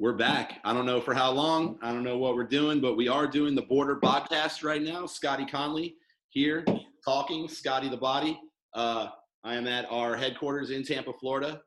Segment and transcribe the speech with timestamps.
[0.00, 0.60] we're back.
[0.64, 1.78] I don't know for how long.
[1.82, 5.04] I don't know what we're doing, but we are doing the Boardr podcast right now.
[5.04, 5.96] Scotty Conley
[6.30, 6.64] here
[7.04, 7.46] talking.
[7.50, 8.40] Scotty the Body.
[8.72, 9.08] Uh,
[9.44, 11.60] I am at our headquarters in Tampa, Florida.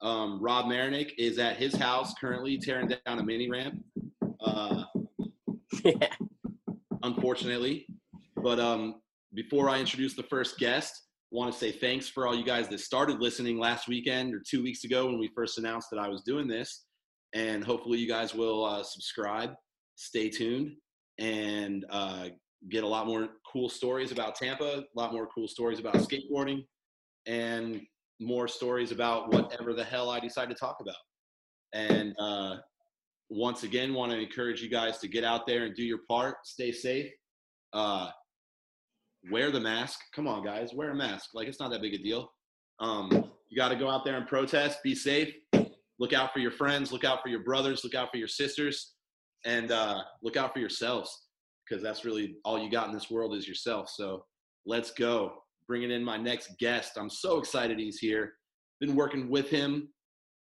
[0.00, 3.82] Um, Rob Meronek is at his house currently tearing down a mini ramp.
[4.40, 4.84] Uh,
[7.02, 7.88] unfortunately,
[8.36, 9.00] but um,
[9.34, 12.78] before I introduce the first guest, want to say thanks for all you guys that
[12.78, 16.22] started listening last weekend or two weeks ago when we first announced that I was
[16.22, 16.84] doing this.
[17.34, 19.54] And hopefully, you guys will uh, subscribe,
[19.96, 20.72] stay tuned,
[21.18, 22.28] and uh,
[22.70, 26.64] get a lot more cool stories about Tampa, a lot more cool stories about skateboarding,
[27.26, 27.80] and
[28.20, 30.94] more stories about whatever the hell I decide to talk about.
[31.72, 32.56] And uh,
[33.30, 36.36] once again, want to encourage you guys to get out there and do your part,
[36.44, 37.10] stay safe.
[37.72, 38.10] Uh,
[39.30, 39.98] wear the mask.
[40.14, 41.30] Come on, guys, wear a mask.
[41.34, 42.30] Like it's not that big a deal.
[42.80, 44.82] Um, you got to go out there and protest.
[44.82, 45.32] Be safe.
[45.98, 46.92] Look out for your friends.
[46.92, 47.84] Look out for your brothers.
[47.84, 48.94] Look out for your sisters,
[49.44, 51.26] and uh, look out for yourselves
[51.68, 53.88] because that's really all you got in this world is yourself.
[53.88, 54.24] So
[54.66, 55.34] let's go.
[55.66, 56.92] Bringing in my next guest.
[56.96, 58.32] I'm so excited he's here.
[58.80, 59.88] Been working with him,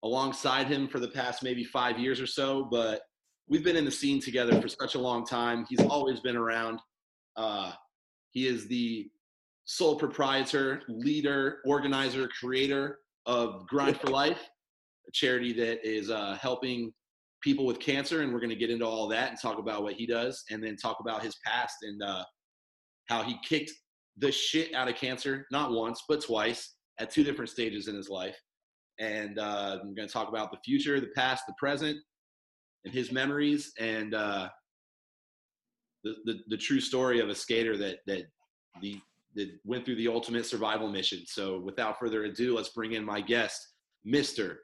[0.05, 3.03] alongside him for the past maybe five years or so, but
[3.49, 5.67] we've been in the scene together for such a long time.
[5.69, 6.81] He's always been around.
[7.37, 7.73] Uh,
[8.31, 9.11] he is the
[9.65, 14.41] sole proprietor, leader, organizer, creator of Grind for Life,
[15.09, 16.93] a charity that is uh, helping
[17.43, 18.23] people with cancer.
[18.23, 20.63] And we're going to get into all that and talk about what he does and
[20.63, 22.25] then talk about his past and uh,
[23.07, 23.73] how he kicked
[24.19, 28.09] the shit out of cancer, not once, but twice at two different stages in his
[28.09, 28.37] life.
[28.99, 31.97] And uh, I'm going to talk about the future, the past, the present,
[32.85, 34.49] and his memories and uh,
[36.03, 38.25] the, the, the true story of a skater that that
[38.81, 39.01] the
[39.35, 41.23] that went through the ultimate survival mission.
[41.27, 43.75] So without further ado, let's bring in my guest,
[44.07, 44.57] Mr.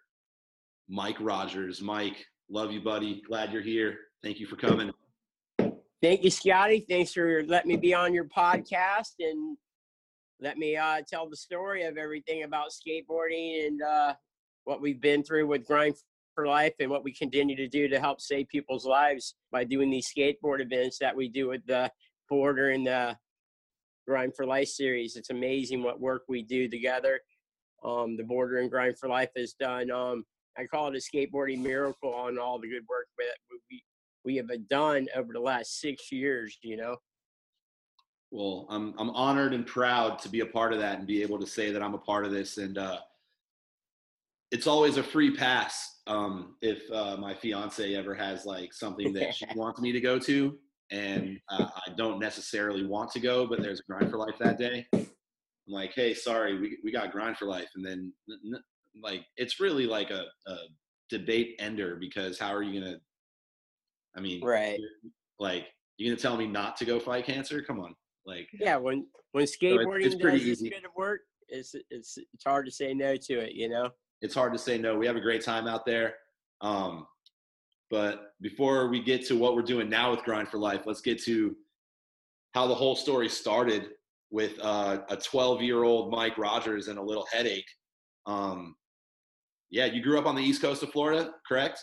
[0.88, 1.80] Mike Rogers.
[1.80, 3.22] Mike, love you, buddy.
[3.26, 3.96] Glad you're here.
[4.22, 4.90] Thank you for coming.
[6.02, 6.84] Thank you, Scotty.
[6.88, 9.56] Thanks for letting me be on your podcast and
[10.40, 14.14] let me uh, tell the story of everything about skateboarding and uh,
[14.64, 15.94] what we've been through with Grind
[16.34, 19.90] for Life and what we continue to do to help save people's lives by doing
[19.90, 21.90] these skateboard events that we do with the
[22.30, 23.16] Boardr and the
[24.06, 25.16] Grind for Life series.
[25.16, 27.20] It's amazing what work we do together.
[27.84, 29.90] Um, the Boardr and Grind for Life has done.
[29.90, 30.24] Um,
[30.58, 33.82] I call it a skateboarding miracle on all the good work that we
[34.24, 36.58] we have done over the last six years.
[36.62, 36.96] You know.
[38.30, 41.38] Well, I'm I'm honored and proud to be a part of that and be able
[41.38, 42.58] to say that I'm a part of this.
[42.58, 42.98] And uh,
[44.50, 49.34] it's always a free pass um, if uh, my fiance ever has like something that
[49.34, 50.58] she wants me to go to
[50.90, 54.58] and uh, I don't necessarily want to go, but there's a grind for life that
[54.58, 54.86] day.
[54.92, 55.06] I'm
[55.66, 58.12] like, hey, sorry, we we got grind for life, and then
[59.02, 60.56] like it's really like a, a
[61.10, 62.96] debate ender because how are you gonna?
[64.16, 64.78] I mean, right?
[65.38, 65.66] Like
[65.96, 67.62] you're gonna tell me not to go fight cancer?
[67.62, 67.94] Come on,
[68.26, 68.76] like yeah.
[68.76, 72.94] When when skateboarding so does this good of work, it's it's it's hard to say
[72.94, 73.52] no to it.
[73.54, 73.90] You know,
[74.20, 74.96] it's hard to say no.
[74.96, 76.14] We have a great time out there.
[76.60, 77.06] Um,
[77.90, 81.22] but before we get to what we're doing now with Grind for Life, let's get
[81.24, 81.54] to
[82.54, 83.90] how the whole story started
[84.30, 87.68] with uh, a 12 year old Mike Rogers and a little headache.
[88.26, 88.74] Um,
[89.70, 91.80] yeah, you grew up on the east coast of Florida, correct?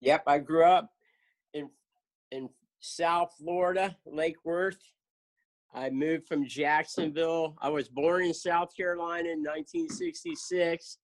[0.00, 0.88] Yep, I grew up
[1.54, 1.68] in
[2.30, 2.48] in
[2.80, 4.78] South Florida, Lake Worth.
[5.74, 7.56] I moved from Jacksonville.
[7.60, 10.98] I was born in South Carolina in 1966.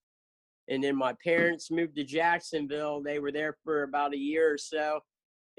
[0.69, 3.03] And then my parents moved to Jacksonville.
[3.03, 5.01] They were there for about a year or so.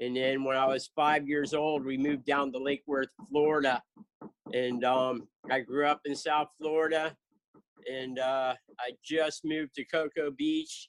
[0.00, 3.82] And then when I was five years old, we moved down to Lake Worth, Florida.
[4.52, 7.16] And um, I grew up in South Florida.
[7.90, 10.88] And uh, I just moved to Cocoa Beach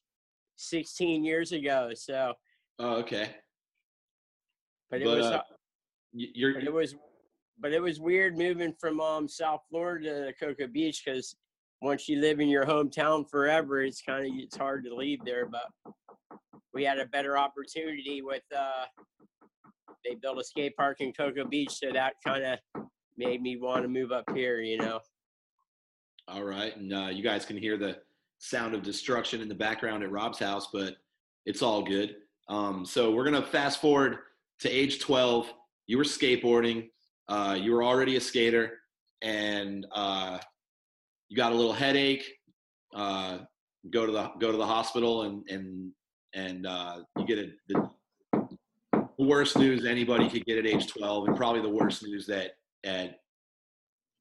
[0.55, 1.91] 16 years ago.
[1.95, 2.33] So.
[2.79, 3.29] Oh, okay.
[4.89, 5.25] But it but, was.
[5.25, 5.41] Uh,
[6.13, 6.95] you're, but it was.
[7.59, 11.35] But it was weird moving from um, South Florida to Cocoa Beach because
[11.81, 15.47] once you live in your hometown forever, it's kind of it's hard to leave there.
[15.47, 15.93] But
[16.73, 18.85] we had a better opportunity with uh,
[20.05, 22.83] they built a skate park in Cocoa Beach, so that kind of
[23.17, 24.61] made me want to move up here.
[24.61, 24.99] You know.
[26.29, 27.97] All right, and uh, you guys can hear the
[28.39, 30.97] sound of destruction in the background at Rob's house, but
[31.45, 32.17] it's all good.
[32.49, 34.17] Um, so we're gonna fast forward
[34.59, 35.51] to age 12.
[35.87, 36.89] You were skateboarding.
[37.29, 38.79] Uh, you were already a skater,
[39.21, 40.39] and uh,
[41.29, 42.25] you got a little headache.
[42.93, 43.39] Uh,
[43.89, 45.91] go to the go to the hospital, and and
[46.33, 47.89] and uh, you get a, the,
[48.91, 52.57] the worst news anybody could get at age 12, and probably the worst news that
[52.83, 53.21] at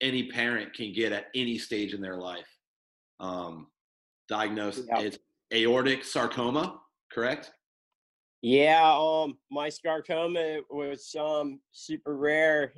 [0.00, 2.48] any parent can get at any stage in their life.
[3.20, 3.68] Um,
[4.28, 5.00] diagnosed Yeah.
[5.00, 5.18] it's
[5.52, 7.52] aortic sarcoma, correct?
[8.42, 12.74] Yeah, um, my sarcoma was um super rare,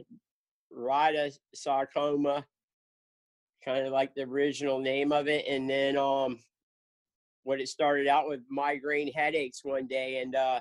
[1.55, 2.47] sarcoma,
[3.65, 6.39] kind of like the original name of it, and then um,
[7.43, 10.61] what it started out with migraine headaches one day, and uh,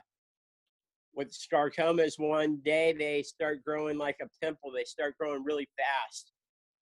[1.13, 4.71] with sarcomas one day they start growing like a pimple.
[4.71, 6.31] They start growing really fast.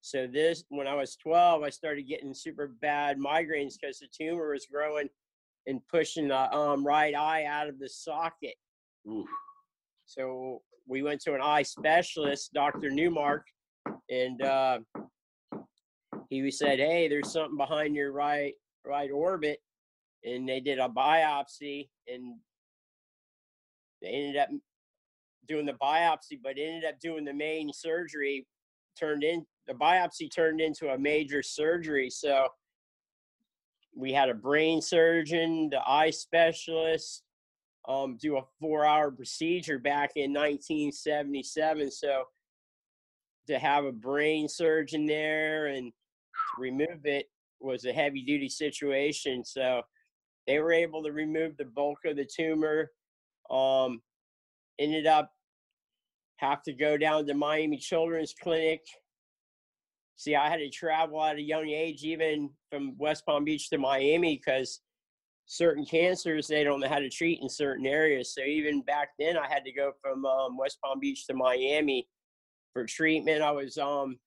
[0.06, 4.52] So this, when I was 12, I started getting super bad migraines because the tumor
[4.52, 5.10] was growing
[5.66, 8.54] and pushing the um, right eye out of the socket.
[9.10, 9.26] Oof.
[10.06, 12.92] So we went to an eye specialist, Dr.
[12.92, 13.48] Newmark,
[14.08, 14.78] and uh,
[16.30, 18.54] he said, "Hey, there's something behind your right
[18.86, 19.58] right orbit,"
[20.24, 22.36] and they did a biopsy, and
[24.04, 24.50] they ended up
[25.48, 28.46] doing the biopsy, but ended up doing the main surgery.
[29.00, 32.48] Turned in the biopsy turned into a major surgery, so
[33.96, 37.24] we had a brain surgeon, the eye specialist,
[37.88, 41.92] um, do a four-hour procedure back in 1977.
[41.92, 42.24] So
[43.48, 45.94] to have a brain surgeon there and
[46.58, 47.30] remove it
[47.60, 49.46] was a heavy-duty situation.
[49.46, 49.82] So
[50.48, 52.92] they were able to remove the bulk of the tumor.
[53.50, 54.02] Um,
[54.80, 55.32] ended up
[56.38, 58.82] have to go down to Miami Children's Clinic.
[60.18, 63.78] See, I had to travel at a young age, even from West Palm Beach to
[63.78, 64.82] Miami, because
[65.48, 68.34] certain cancers they don't know how to treat in certain areas.
[68.34, 72.08] So even back then, I had to go from um, West Palm Beach to Miami
[72.74, 73.42] for treatment.
[73.42, 74.18] I was um,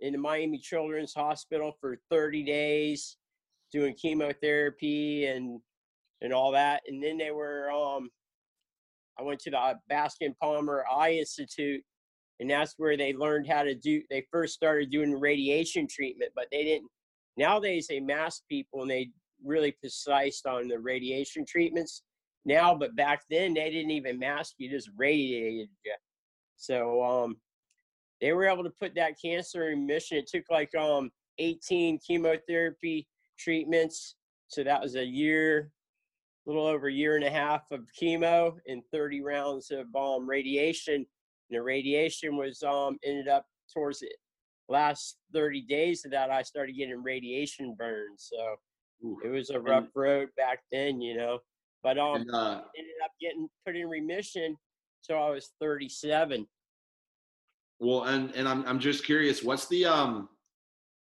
[0.00, 3.16] in the Miami Children's Hospital for 30 days,
[3.72, 5.60] doing chemotherapy and
[6.22, 6.82] and all that.
[6.86, 8.10] And then they were um,
[9.18, 11.82] I went to the Bascom Palmer Eye Institute,
[12.40, 14.02] and that's where they learned how to do.
[14.10, 16.90] They first started doing radiation treatment, but they didn't.
[17.36, 19.10] Nowadays, they mask people and they
[19.44, 22.02] really precise on the radiation treatments
[22.44, 22.74] now.
[22.74, 25.94] But back then, they didn't even mask you; just radiated you.
[26.56, 27.36] So um,
[28.20, 30.18] they were able to put that cancer in remission.
[30.18, 33.06] It took like um 18 chemotherapy
[33.38, 34.16] treatments,
[34.48, 35.70] so that was a year
[36.46, 40.28] a little over a year and a half of chemo and 30 rounds of um,
[40.28, 41.06] radiation.
[41.50, 44.08] And the radiation was um, ended up towards the
[44.68, 48.30] last 30 days of that, I started getting radiation burns.
[48.32, 48.56] So
[49.06, 49.18] Oof.
[49.24, 51.40] it was a rough road back then, you know.
[51.82, 54.56] But um, And, uh, ended up getting put in remission
[55.04, 56.46] till I was 37.
[57.80, 60.28] well, and and I'm I'm just curious, what's the um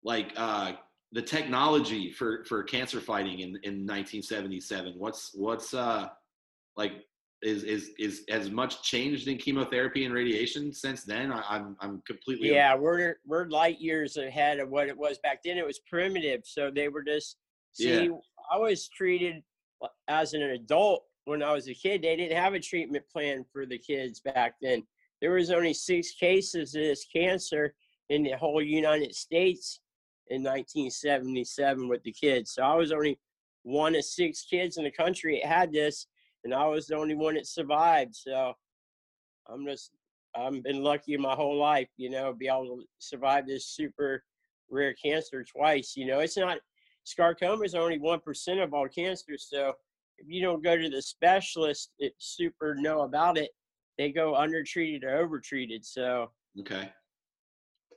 [0.03, 0.73] like uh
[1.11, 4.95] the technology for for cancer fighting in in 1977?
[4.97, 6.07] What's what's uh
[6.75, 6.93] like
[7.45, 11.31] is is is has much changed in chemotherapy and radiation since then?
[11.31, 15.43] I, I'm I'm completely Yeah, we're we're light years ahead of what it was back
[15.43, 15.57] then.
[15.57, 17.37] It was primitive, so they were just
[17.73, 18.05] see.
[18.05, 18.09] Yeah.
[18.51, 19.43] I was treated
[20.07, 22.01] as an adult when I was a kid.
[22.01, 24.83] They didn't have a treatment plan for the kids back then.
[25.21, 27.73] There was only six cases of this cancer
[28.09, 29.79] in the whole United States
[30.27, 32.53] in 1977 with the kids.
[32.53, 33.19] So I was only
[33.63, 36.07] one of six kids in the country that had this,
[36.45, 38.15] and I was the only one that survived.
[38.15, 38.53] So
[39.47, 39.91] I'm just
[40.35, 44.23] I've been lucky my whole life, you know, be able to survive this super
[44.69, 45.93] rare cancer twice.
[45.97, 46.59] You know, it's not
[47.03, 49.47] sarcoma is only one percent of all cancers.
[49.49, 49.73] So
[50.19, 53.49] if you don't go to the specialist that super know about it,
[53.97, 55.83] they go undertreated or overtreated.
[55.83, 56.91] So okay.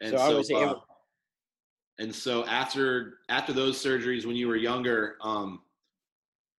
[0.01, 0.85] And So I was uh, able-
[1.99, 5.61] and so after after those surgeries when you were younger, um,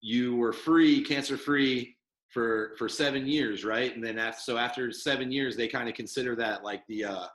[0.01, 1.97] you were free, cancer free
[2.29, 3.95] for for seven years, right?
[3.95, 7.27] And then after, so after seven years, they kind of consider that like the uh,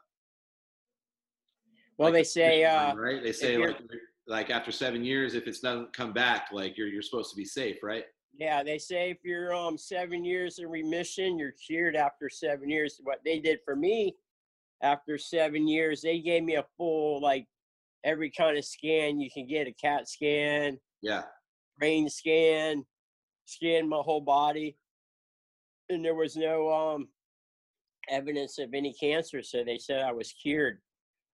[1.98, 3.22] well, like they say uh, right?
[3.24, 3.78] They say like
[4.28, 7.46] like after seven years, if it's doesn't come back, like you're you're supposed to be
[7.46, 8.06] safe, right?
[8.36, 13.00] Yeah, they say if you're um seven years in remission, you're cured after seven years.
[13.04, 14.16] What they did for me
[14.82, 17.48] after seven years, they gave me a full like
[18.04, 21.24] every kind of scan you can get a CAT scan, Yeah.
[21.78, 22.86] Brain scan,
[23.46, 24.78] scanned my whole body,
[25.90, 27.08] and there was no um
[28.10, 29.42] evidence of any cancer.
[29.44, 30.80] So they said I was cured.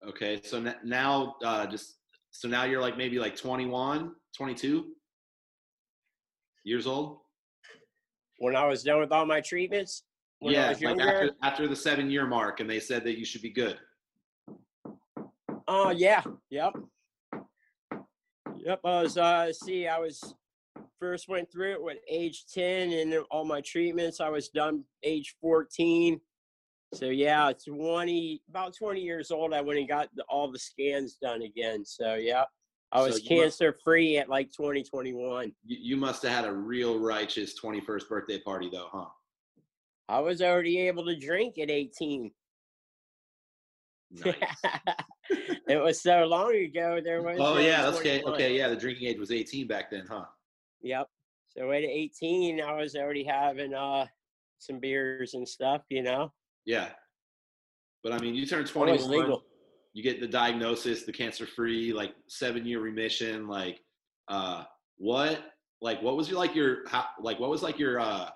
[0.07, 0.41] Okay.
[0.43, 1.97] So n- now, uh, just
[2.31, 4.91] so now you're like maybe like 21, 22
[6.63, 7.19] years old.
[8.39, 10.03] when I was done with all my treatments.
[10.39, 11.13] When I yeah, was like younger.
[11.13, 13.79] after after the seven year mark, and they said that you should be good.
[15.67, 16.73] Oh yeah, yep,
[18.65, 18.81] yep.
[18.83, 20.33] I was uh, see, I was
[20.99, 24.19] first went through it with age ten, and all my treatments.
[24.19, 26.19] I was done age fourteen.
[26.93, 29.53] So yeah, twenty about twenty years old.
[29.53, 31.85] I went and got the, all the scans done again.
[31.85, 32.43] So yeah,
[32.91, 35.51] I So was must- cancer free at like twenty twenty one.
[35.65, 39.05] You, you must have had a real righteous twenty first birthday party, though, huh?
[40.07, 42.31] I was already able to drink at eighteen.
[44.23, 44.35] Nice.
[45.67, 46.99] it was so long ago.
[47.03, 47.37] There was.
[47.39, 48.21] oh yeah, that's okay.
[48.23, 50.25] Okay, yeah, the drinking age was eighteen back then, huh?
[50.81, 51.07] Yep.
[51.57, 54.05] So at 18, I was already having uh
[54.59, 56.31] some beers and stuff, you know.
[56.65, 56.89] Yeah.
[58.03, 59.43] But I mean, you turn It was 21, legal.
[59.93, 63.47] you get the diagnosis, the cancer free, like seven year remission.
[63.47, 63.79] Like,
[64.27, 64.63] uh,
[64.97, 65.43] what,
[65.81, 68.29] like, what was your, like, your, how, like, what was like your, uh,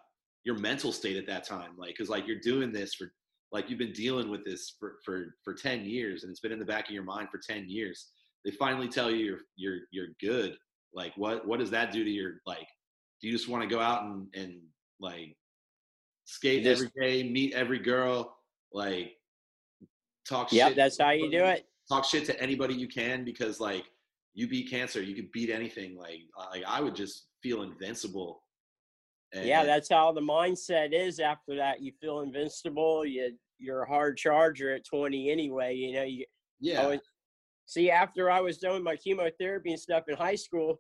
[0.44, 1.72] your mental state at that time?
[1.78, 3.12] Like, cause like you're doing this for,
[3.52, 6.60] like, you've been dealing with this for, for, for 10 years and it's been in
[6.60, 8.10] the back of your mind for 10 years.
[8.46, 10.58] They finally tell you you're, you're, you're good.
[10.94, 12.68] Like, what, what does that do to your, like,
[13.22, 14.62] do you just want to go out and, and
[15.00, 15.36] like
[16.26, 18.38] skate Just- every day, meet every girl,
[18.72, 19.14] like
[20.28, 20.76] talk Yep, shit.
[20.78, 21.66] that's how you do it.
[21.90, 23.86] Talk shit to anybody you can because like
[24.36, 25.98] you beat cancer, you could beat anything.
[25.98, 26.20] Like
[26.52, 28.44] like I would just feel invincible.
[29.34, 31.82] And, Yeah, that's how the mindset is after that.
[31.82, 33.06] You feel invincible.
[33.06, 36.04] You you're a hard charger at 20 anyway, you know.
[36.04, 36.26] You
[36.60, 36.82] yeah.
[36.82, 37.00] I was,
[37.66, 40.80] see after I was doing my chemotherapy and stuff in high school,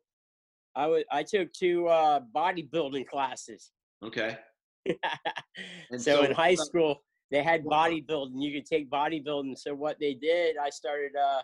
[0.75, 3.71] I was I took two uh bodybuilding classes.
[4.03, 4.37] okay.
[5.91, 8.41] And so, in high school, they had bodybuilding.
[8.41, 9.57] You could take bodybuilding.
[9.57, 11.41] So what they did, I started uh,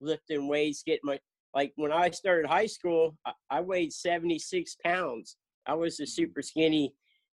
[0.00, 1.18] lifting weights, getting my
[1.54, 5.36] like when I started high school, I, I weighed seventy six pounds.
[5.66, 6.02] I was Mm-hmm.
[6.04, 6.94] a super skinny,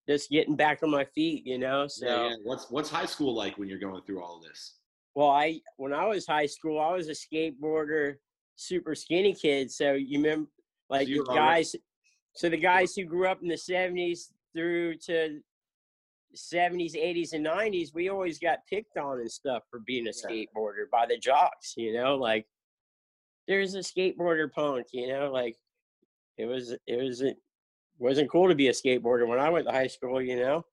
[0.09, 1.87] just getting back on my feet, you know.
[1.89, 2.35] So yeah, yeah.
[2.45, 4.79] What's what's high school like when you're going through all of this?
[5.15, 8.15] well, I when I was high school, I was a skateboarder,
[8.57, 9.71] super skinny kid.
[9.71, 10.49] So you remember,
[10.89, 11.77] like you the already- guys.
[12.35, 15.41] So the guys who grew up in the seventies through to
[16.35, 20.29] seventies, eighties, and nineties, we always got picked on and stuff for being a Yeah.
[20.47, 21.75] skateboarder by the jocks.
[21.77, 22.47] You know, like
[23.47, 24.87] there's a skateboarder punk.
[24.93, 25.57] You know, like
[26.39, 27.21] it was it was
[27.99, 30.21] wasn't cool to be a skateboarder when I went to high school.
[30.21, 30.65] You know.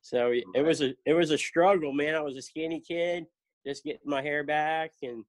[0.00, 2.14] So it was a it was a struggle, man.
[2.14, 3.26] I was a skinny kid,
[3.66, 5.24] just getting my hair back, and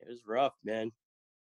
[0.00, 0.90] it was rough, man.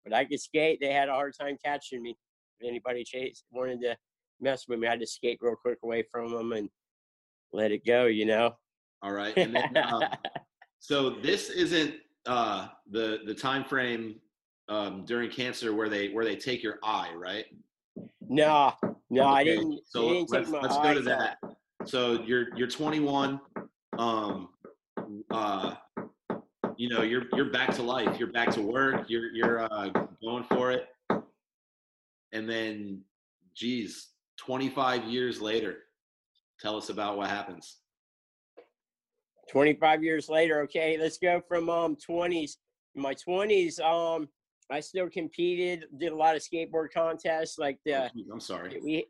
[0.03, 0.79] But I could skate.
[0.81, 2.17] They had a hard time catching me.
[2.59, 3.95] If anybody chased wanted to
[4.41, 6.69] mess with me, I had to skate real quick away from them and
[7.51, 8.05] let it go.
[8.05, 8.55] You know.
[9.01, 9.35] All right.
[9.37, 10.03] And then, um,
[10.79, 11.95] so this isn't
[12.25, 14.15] uh, the the time frame
[14.69, 17.45] um, during cancer where they where they take your eye, right?
[18.33, 18.73] No,
[19.11, 19.79] no, I didn't.
[19.85, 21.37] So they didn't let's, let's go to that.
[21.43, 21.55] out.
[21.85, 23.39] So you're you're 21.
[23.99, 24.49] Um,
[25.29, 25.75] uh,
[26.75, 28.17] you know you're you're back to life.
[28.17, 29.05] You're back to work.
[29.07, 29.89] You're you're uh,
[30.23, 30.87] going for it.
[32.31, 33.01] And then,
[33.55, 35.77] geez, 25 years later,
[36.59, 37.77] tell us about what happens.
[39.51, 42.55] 25 years later okay let's go from um 20s
[42.95, 44.27] in my 20s um
[44.71, 48.79] i still competed did a lot of skateboard contests like the I'm sorry.
[48.83, 49.05] we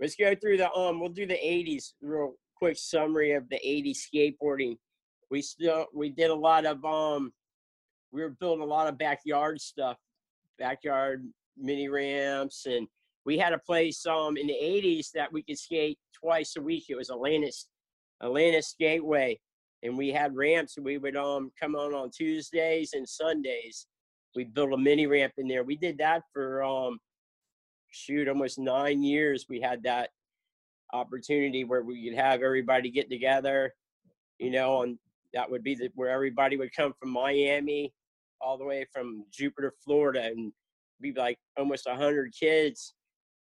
[0.00, 3.98] let's go through the um we'll do the 80s real quick summary of the 80s
[4.14, 4.76] skateboarding.
[5.30, 7.32] We still we did a lot of um
[8.12, 9.96] we were building a lot of backyard stuff
[10.58, 11.26] backyard
[11.56, 12.86] mini ramps and
[13.24, 16.84] we had a place um in the 80s that we could skate twice a week.
[16.88, 17.66] It was atlantis
[18.22, 19.38] atlantis gateway
[19.82, 20.76] and we had ramps.
[20.78, 23.86] We would um come on on tuesdays and sundays
[24.34, 25.64] we built a mini ramp in there.
[25.64, 26.98] We did that for um
[27.90, 30.10] shoot almost nine years we had that
[30.92, 33.74] opportunity where we could have everybody get together
[34.38, 34.98] you know and
[35.32, 37.92] that would be the, where everybody would come from miami
[38.40, 40.52] all the way from jupiter florida and
[41.00, 42.94] be like almost a 100 kids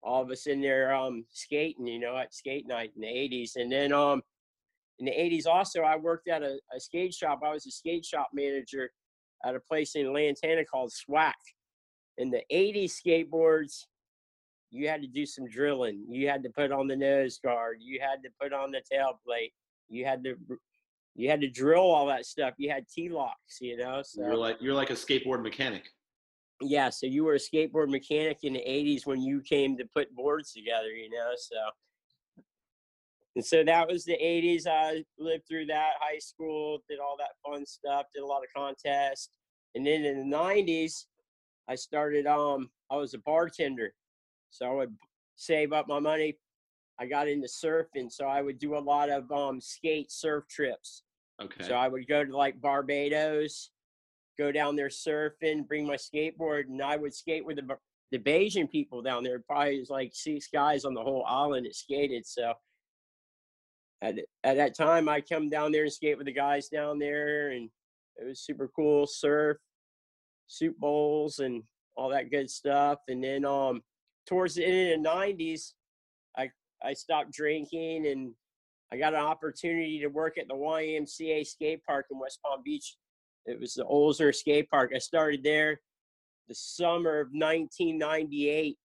[0.04, 3.56] all of us in there um skating you know at skate night in the 80s
[3.56, 4.22] and then um
[5.00, 7.42] in the 80s also i worked at a, a skate shop.
[7.44, 8.92] I was a skate shop manager
[9.46, 11.34] at a place in lantana called SWAC.
[12.18, 13.86] in the 80s skateboards
[14.72, 18.00] you had to do some drilling you had to put on the nose guard you
[18.02, 19.54] had to put on the tail plate
[19.90, 20.36] you had to
[21.16, 24.58] you had to drill all that stuff you had t-locks you know so You're like
[24.60, 25.84] you're like a skateboard mechanic.
[26.62, 30.14] yeah so you were a skateboard mechanic in the 80s when you came to put
[30.16, 31.56] boards together you know so
[33.36, 37.32] and so that was the 80s i lived through that high school did all that
[37.46, 39.30] fun stuff did a lot of contests
[39.76, 41.06] and then in the 90s
[41.68, 43.94] i started um i was a bartender
[44.50, 44.96] so i would
[45.36, 46.38] save up my money
[46.98, 51.04] I got into surfing, so I would do a lot of um skate surf trips.
[51.42, 51.66] Okay.
[51.66, 53.72] So I would go to like Barbados,
[54.38, 57.78] go down there surfing, bring my skateboard, and I would skate with the
[58.12, 59.40] the Bajan people down there.
[59.40, 62.26] Probably was like six guys on the whole island that skated.
[62.26, 62.54] So
[64.06, 67.50] at at that time, I come down there and skate with the guys down there,
[67.50, 67.70] and
[68.18, 69.08] it was super cool.
[69.08, 69.58] Surf,
[70.48, 71.64] soup bowls, and
[71.98, 73.00] all that good stuff.
[73.08, 73.82] And then um,
[74.28, 75.72] towards the end of the '90s,
[76.38, 76.50] I
[76.84, 78.34] I stopped drinking and
[78.92, 82.96] I got an opportunity to work at the YMCA skate park in West Palm Beach.
[83.46, 84.92] It was the Olzer skate park.
[84.96, 85.80] I started there
[86.48, 88.78] the summer of 1998,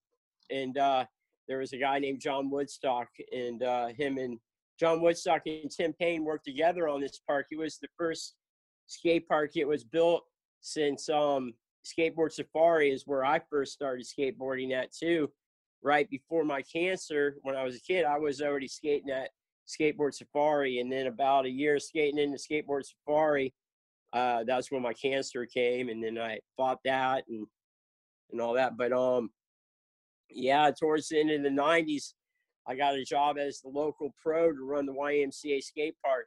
[0.51, 1.05] and uh,
[1.49, 4.39] there was a guy named John Woodstock, and uh, him and
[4.81, 7.47] John Woodstock and Tim Payne worked together on this park.
[7.51, 8.35] It was the first
[8.87, 9.51] skate park.
[9.57, 10.25] It was built
[10.63, 11.53] since um,
[11.85, 15.31] Skateboard Safari is where I first started skateboarding at too.
[15.83, 19.31] Right before my cancer, when I was a kid, I was already skating at
[19.69, 23.55] Skateboard Safari, and then about a year skating into Skateboard Safari,
[24.13, 27.47] uh, that's when my cancer came, and then I fought that and
[28.33, 28.77] and all that.
[28.77, 29.31] But um,
[30.31, 32.13] yeah, towards the end of the '90s,
[32.71, 36.27] I got a job as the local pro to run the YMCA skate park.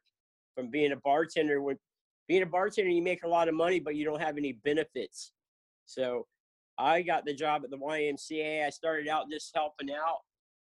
[0.57, 1.77] From being a bartender, when
[2.27, 5.31] being a bartender, you make a lot of money, but you don't have any benefits.
[5.85, 6.27] So
[6.77, 8.65] I got the job at the YMCA.
[8.65, 10.19] I started out just helping out,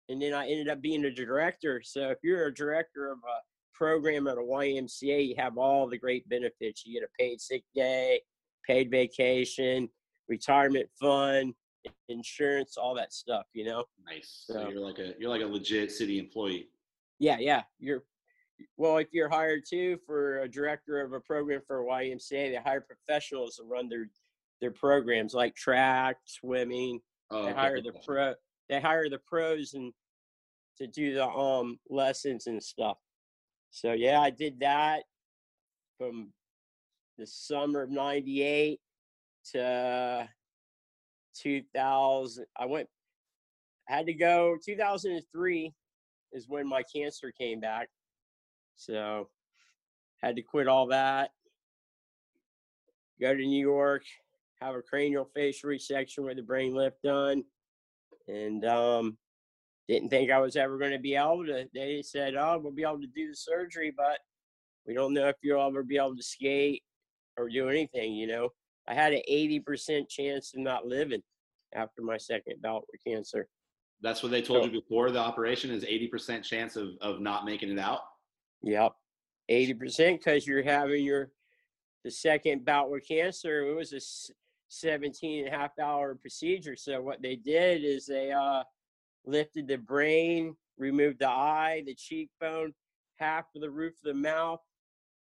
[0.09, 1.83] and then I ended up being a director.
[1.85, 3.39] So if you're a director of a
[3.75, 6.87] program at a YMCA, you have all the great benefits.
[6.87, 8.23] You get a paid sick day,
[8.67, 9.91] paid vacation,
[10.27, 11.53] retirement fund,
[12.09, 13.47] insurance, all that stuff.
[13.53, 13.85] You know.
[14.05, 14.45] nice.
[14.47, 16.69] So So- you're like a you're like a legit city employee.
[17.19, 17.63] Yeah, yeah.
[17.79, 18.05] You're
[18.77, 22.81] well, if you're hired too for a director of a program for YMCA, they hire
[22.81, 24.09] professionals to run their
[24.61, 27.01] their programs like track, swimming.
[27.31, 27.61] Oh, They okay.
[27.61, 28.35] hire the pro
[28.69, 29.93] they hire the pros and
[30.79, 32.99] to do the um lessons and stuff.
[33.71, 35.05] So yeah, I did that
[35.99, 36.33] from
[37.19, 38.81] the summer of 98
[39.53, 40.29] to
[41.43, 42.89] 2000 I went
[43.87, 45.73] had to go 2003
[46.33, 47.89] is when my cancer came back.
[48.77, 49.29] So
[50.23, 51.31] had to quit all that.
[53.21, 54.03] Go to New York,
[54.61, 57.45] have a craniofacial resection with a brain lift done.
[58.29, 59.19] And um
[59.89, 61.69] didn't think I was ever going to be able to.
[61.73, 64.19] They said, "Oh, we'll be able to do the surgery, but
[64.85, 66.83] we don't know if you'll ever be able to skate
[67.37, 68.49] or do anything." You know,
[68.89, 71.23] I had an eighty percent chance of not living
[71.75, 73.49] after my second bout with cancer.
[74.01, 77.45] That's what they told So- you before the operation is 80% chance of of not
[77.45, 78.01] making it out.
[78.63, 78.93] Yep.
[79.51, 81.31] 80% because you're having your
[82.05, 83.67] the second bout with cancer.
[83.67, 84.31] It was a s-
[84.69, 86.77] 17 and a half hour procedure.
[86.77, 88.63] So what they did is they uh
[89.25, 92.75] lifted the brain, removed the eye, the cheekbone,
[93.17, 94.61] half of the roof of the mouth,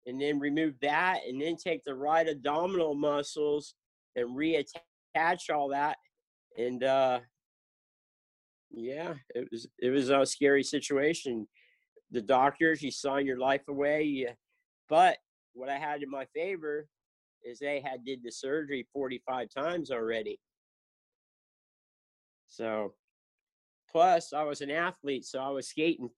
[0.08, 3.74] and then remove that and then take the right abdominal muscles
[4.16, 5.96] and reattach all that.
[6.56, 7.20] And uh
[8.70, 11.46] yeah, it was it was a scary situation
[12.10, 14.02] the doctors, you sign your life away.
[14.04, 14.30] You,
[14.88, 15.18] but
[15.54, 16.88] what I had in my favor
[17.44, 20.40] is they had did the surgery 45 times already.
[22.48, 22.94] So
[23.90, 26.10] plus I was an athlete, so I was skating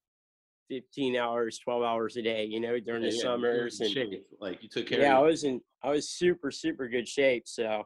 [0.75, 4.25] 15 hours, 12 hours a day, you know, during Yeah, the yeah, summers and shape.
[4.41, 7.43] like you took care yeah, I was in I was super, super good shape.
[7.47, 7.83] So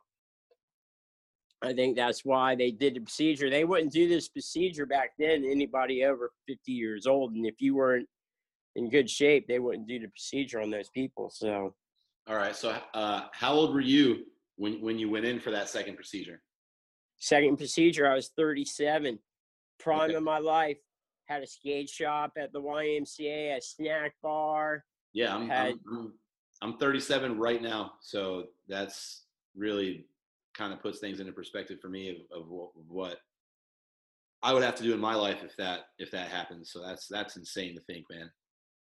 [1.63, 3.49] I think that's why they did the procedure.
[3.49, 7.33] They wouldn't do this procedure back then anybody over 50 years old.
[7.33, 8.07] And if you weren't
[8.77, 11.31] in good shape, they wouldn't do the procedure on those people.
[11.31, 11.75] So
[12.27, 12.55] All right.
[12.55, 16.43] So, uh, how old were you when when you went in for that second procedure?
[17.17, 19.19] second procedure, I was 37,
[19.79, 20.15] prime Okay.
[20.15, 20.77] of my life.
[21.27, 24.85] Had a skate shop at the YMCA, a snack bar.
[25.13, 26.13] Yeah, I'm Had- I'm, I'm
[26.63, 29.25] I'm 37 right now, so that's
[29.57, 30.07] really
[30.57, 33.19] kind of puts things into perspective for me of, of, what, of what
[34.43, 36.71] I would have to do in my life if that if that happens.
[36.73, 38.31] So that's that's insane to think, man.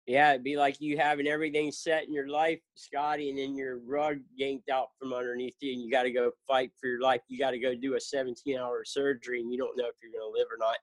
[0.06, 3.78] Yeah, it'd be like you having everything set in your life, Scotty, and then your
[3.78, 7.20] rug yanked out from underneath you, and you got to go fight for your life.
[7.28, 10.12] You got to go do a 17 hour surgery, and you don't know if you're
[10.12, 10.76] going to live or not.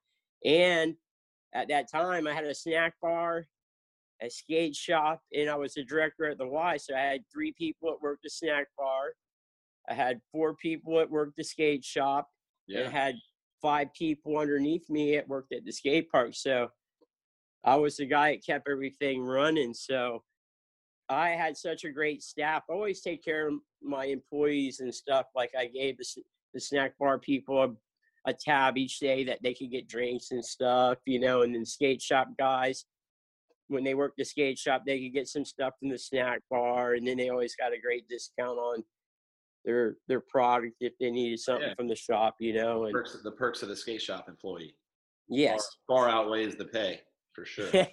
[0.45, 0.95] And
[1.53, 3.47] at that time, I had a snack bar,
[4.21, 6.77] a skate shop, and I was the director at the Y.
[6.77, 9.13] So I had three people that worked the snack bar.
[9.89, 12.29] I had four people that worked the skate shop,
[12.67, 13.15] and I had
[13.61, 16.31] five people underneath me that worked at the skate park.
[16.33, 16.69] So
[17.63, 19.73] I was the guy that kept everything running.
[19.73, 20.23] So
[21.09, 22.63] I had such a great staff.
[22.69, 25.27] I always take care of my employees and stuff.
[25.35, 26.05] Like I gave the,
[26.53, 27.77] the snack bar people
[28.27, 31.65] a, tab each day that they could get drinks and stuff, you know, and then
[31.65, 32.85] skate shop guys
[33.67, 36.93] when they work the skate shop, they could get some stuff from the snack bar,
[36.93, 38.83] and then they always got a great discount on
[39.65, 41.75] their their product if they needed something Yeah.
[41.75, 42.85] from the shop, you know.
[42.85, 44.75] And Perks, the perks of the skate shop employee
[45.27, 47.01] yes, far, far outweighs the pay
[47.33, 47.69] for sure.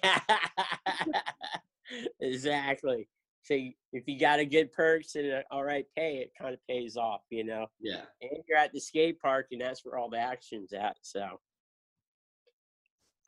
[2.21, 3.07] exactly.
[3.45, 6.59] So if you got a good perks and a all right pay, it kind of
[6.67, 7.67] pays off, you know.
[7.79, 8.01] yeah.
[8.21, 10.97] And you're at the skate park, and that's where all the action's at.
[11.03, 11.39] So,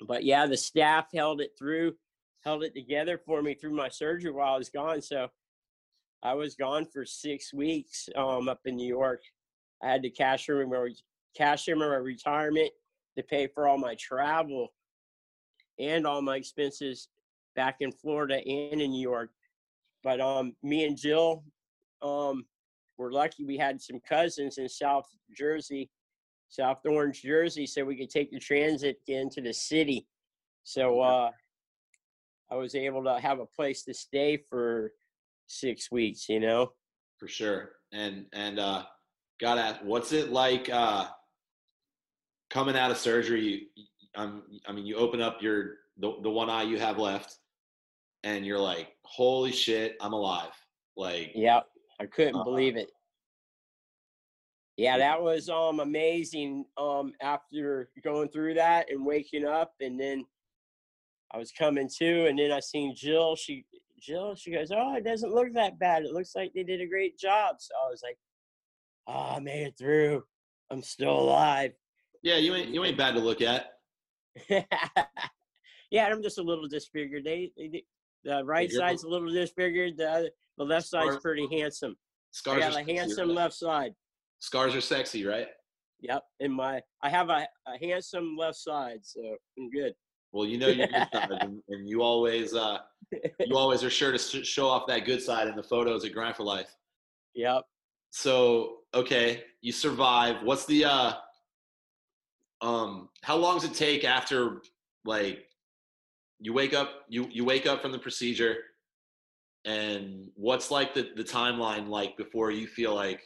[0.07, 1.93] but yeah, the staff held it through,
[2.43, 5.03] held it together for me through my surgery while I was gone.
[5.03, 5.29] So,
[6.23, 9.21] I was gone for six weeks um, up in New York.
[9.83, 10.89] I had to cash in my
[11.35, 12.71] cash in my retirement
[13.17, 14.73] to pay for all my travel
[15.77, 17.09] and all my expenses
[17.55, 19.29] back in Florida and in New York.
[20.03, 21.43] But um, me and Jill,
[22.01, 22.45] um,
[22.97, 25.05] we're lucky we had some cousins in South
[25.35, 25.89] Jersey,
[26.49, 30.07] South Orange, Jersey, so we could take the transit into the city.
[30.63, 31.31] So uh,
[32.51, 34.91] I was able to have a place to stay for
[35.47, 36.71] six weeks, you know.
[37.17, 37.71] for sure.
[37.91, 38.83] And and uh,
[39.39, 41.07] gotta ask, what's it like uh,
[42.49, 43.67] coming out of surgery?
[43.75, 43.83] You,
[44.15, 47.37] um, I mean, you open up your the the one eye you have left,
[48.23, 50.51] and you're like, "Holy shit, I'm alive!"
[50.95, 51.61] Like, Yeah,
[51.99, 52.91] I couldn't Uh, believe it.
[54.77, 56.65] Yeah, that was um amazing.
[56.77, 60.25] Um, after going through that and waking up, and then
[61.31, 63.35] I was coming to, and then I seen Jill.
[63.35, 63.65] She
[63.99, 66.03] Jill, she goes, "Oh, it doesn't look that bad.
[66.03, 68.19] It looks like they did a great job." So I was like,
[69.07, 70.23] "Oh, I made it through.
[70.69, 71.73] I'm still alive."
[72.23, 73.73] yeah, you ain't you ain't bad to look at.
[74.49, 77.23] yeah, I'm just a little disfigured.
[77.23, 77.83] They, they
[78.27, 79.97] the right you're- side's a little disfigured.
[79.97, 81.93] The other, the left side's Scars- pretty handsome.
[81.93, 83.37] I Scars got are a handsome right?
[83.37, 83.93] left side.
[84.39, 85.47] Scars are sexy, right?
[86.01, 89.21] Yep, in my I have a, a handsome left side, so
[89.57, 89.93] I'm good.
[90.31, 92.79] Well, you know your good side, and, and you always uh,
[93.39, 96.11] you always are sure to sh- show off that good side in the photos at
[96.13, 96.75] Grind for Life.
[97.33, 97.63] Yep.
[98.11, 100.43] So okay, you survive.
[100.43, 101.13] What's the uh,
[102.61, 103.09] um?
[103.23, 104.61] How long does it take after
[105.05, 105.46] like
[106.39, 107.05] you wake up?
[107.09, 108.57] You you wake up from the procedure,
[109.65, 113.21] and what's like the the timeline like before you feel like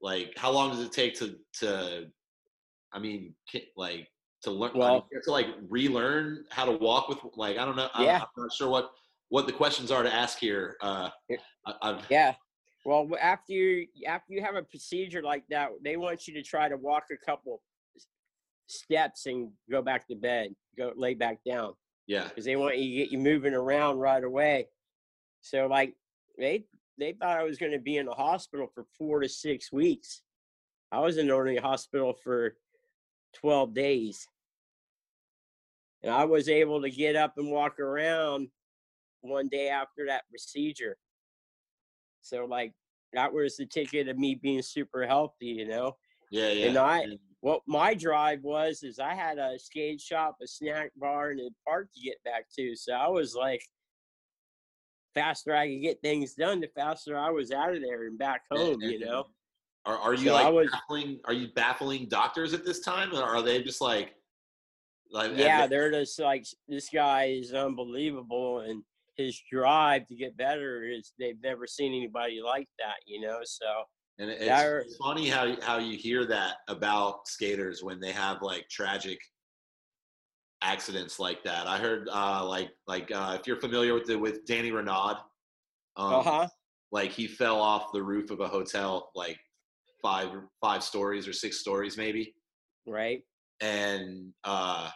[0.00, 2.06] like how long does it take to to
[2.92, 3.34] I mean
[3.76, 4.08] like
[4.42, 8.04] to learn Well- to like relearn how to walk with like I don't know I,
[8.04, 8.20] Yeah.
[8.20, 8.90] I'm not sure what
[9.30, 10.76] what the questions are to ask here.
[10.82, 11.08] Uh.
[11.66, 12.34] I, I've Yeah.
[12.84, 16.68] Well, after you after you have a procedure like that, they want you to try
[16.68, 17.62] to walk a couple
[18.66, 21.72] steps and go back to bed, go lay back down
[22.06, 24.68] yeah because they want you to get you moving around right away.
[25.40, 25.94] So like
[26.38, 26.64] they
[26.98, 30.22] they thought I was going to be in the hospital for four to six weeks.
[30.92, 32.56] I was in the only hospital for
[33.34, 34.28] twelve days,
[36.02, 38.48] and I was able to get up and walk around
[39.22, 40.96] one day after that procedure.
[42.20, 42.72] So like
[43.12, 45.96] that was the ticket of me being super healthy, you know.
[46.30, 46.66] yeah yeah.
[46.66, 47.04] And I-
[47.44, 51.50] What my drive was is I had a skate shop, a snack bar, and a
[51.68, 52.74] park to get back to.
[52.74, 53.60] So I was like,
[55.12, 58.44] faster I could get things done, the faster I was out of there and back
[58.50, 59.26] home, you know.
[59.84, 61.20] Are are you So like was- baffling?
[61.26, 64.14] Are you baffling doctors at this time, or are they just like
[65.10, 68.82] like Yeah, they- they're just like this guy is unbelievable, and
[69.18, 73.40] his drive to get better is they've never seen anybody like that, you know.
[73.44, 73.66] So
[74.18, 78.68] And it's, They're- funny how how you hear that about skaters when they have like
[78.68, 79.18] tragic
[80.62, 81.66] accidents like that.
[81.66, 85.16] I heard uh, like like uh, if you're familiar with the, with Danny Renaud,
[85.96, 86.48] um, uh huh.
[86.92, 89.38] like he fell off the roof of a hotel like
[90.00, 90.28] five
[90.60, 92.34] five stories or six stories maybe,
[92.86, 93.22] Right.
[93.60, 94.90] and uh,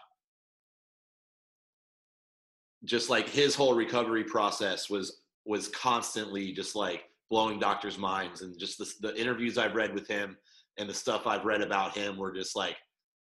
[2.85, 8.59] just like his whole recovery process was was constantly just like blowing doctors' minds, and
[8.59, 10.37] just the, the interviews I've read with him
[10.79, 12.77] and the stuff I've read about him were just like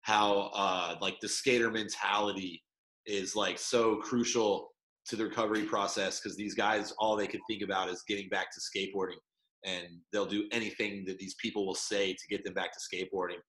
[0.01, 2.63] how uh, like the skater mentality
[3.05, 4.69] is like so crucial
[5.07, 8.47] to the recovery process because these guys all they can think about is getting back
[8.51, 9.17] to skateboarding
[9.63, 13.39] and they'll do anything that these people will say to get them back to skateboarding.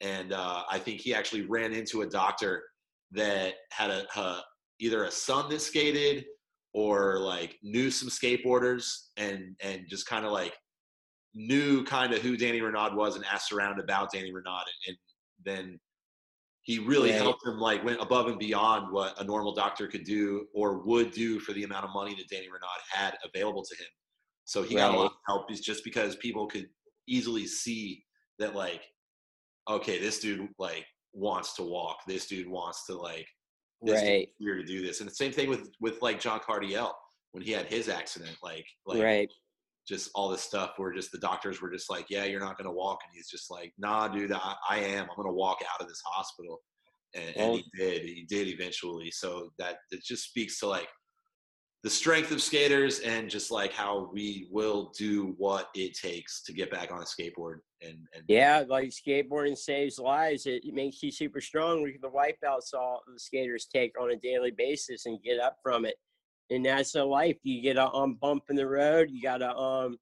[0.00, 2.62] And uh, i think he actually ran into a doctor
[3.12, 4.42] that had a, a
[4.80, 6.24] either a son that skated
[6.74, 10.54] or like knew some skateboarders and and just kind of like
[11.34, 14.96] knew kind of who Danny Renaud was and asked around about Danny Renaud and, and
[15.44, 15.80] then
[16.62, 17.20] he really Right.
[17.20, 21.10] helped him like went above and beyond what a normal doctor could do or would
[21.10, 23.88] do for the amount of money that Danny Renaud had available to him.
[24.46, 26.68] So he got a lot of help just because people could
[27.06, 28.04] easily see
[28.38, 28.82] that like
[29.68, 31.98] okay, this dude like wants to walk.
[32.06, 33.26] This dude wants to like
[33.82, 35.00] right here to do this.
[35.00, 36.92] And the same thing with with like John Cardiel
[37.32, 39.30] when he had his accident, like like right
[39.86, 42.72] just all this stuff where just the doctors were just like, yeah, you're not gonna
[42.72, 45.02] walk, and he's just like, nah, dude, I, I am.
[45.10, 46.62] I'm gonna walk out of this hospital,
[47.14, 48.02] and, and he did.
[48.02, 49.10] He did eventually.
[49.10, 50.88] So that it just speaks to like
[51.84, 56.54] the strength of skaters and just like how we will do what it takes to
[56.54, 60.46] get back on a skateboard and and Yeah, like skateboarding saves lives.
[60.46, 61.84] It, makes you super strong.
[61.84, 65.96] The wipeouts all the skaters take on a daily basis and get up from it.
[66.48, 67.36] And that's the life.
[67.42, 69.10] You get a um, bump in the road.
[69.10, 69.98] You got to um,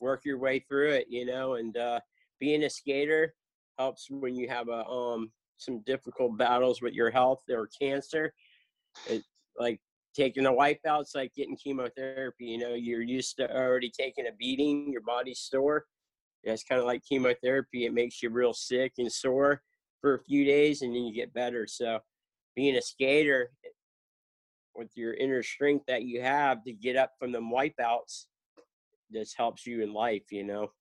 [0.00, 1.54] work your way through it, you know.
[1.54, 2.00] And uh,
[2.40, 3.34] being a skater
[3.78, 8.34] helps when you have a um, some difficult battles with your health or cancer.
[9.08, 9.22] It
[9.58, 9.80] like
[10.14, 12.46] taking the wipeouts, like getting chemotherapy.
[12.46, 14.90] You know, you're used to already taking a beating.
[14.92, 15.86] Your body's sore.
[16.44, 17.86] Yeah, it's kind of like chemotherapy.
[17.86, 19.62] It makes you real sick and sore
[20.00, 21.66] for a few days, and then you get better.
[21.66, 22.00] So,
[22.56, 23.68] being a skater eh,
[24.74, 28.24] with your inner strength that you have to get up from them wipeouts,
[29.10, 30.24] this helps you in life.
[30.30, 30.72] You know.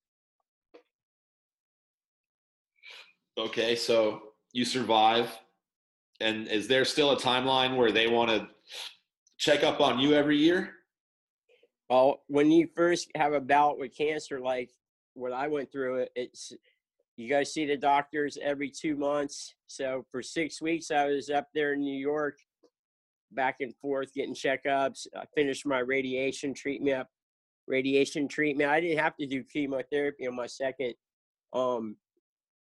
[3.38, 5.30] Okay, so you survive,
[6.20, 8.48] and is there still a timeline where they want to
[9.42, 10.76] check up on you every year?
[11.90, 14.70] Well, when you first have a bout with cancer, like
[15.16, 16.54] what I went through, it, it's
[17.18, 19.56] you to see the doctors every two months.
[19.68, 22.38] So for six weeks, I was up there in New York,
[23.32, 25.08] back and forth getting checkups.
[25.18, 27.08] I finished my radiation treatment.
[27.68, 28.70] Radiation treatment.
[28.70, 30.94] I didn't have to do chemotherapy on my second
[31.52, 31.96] um,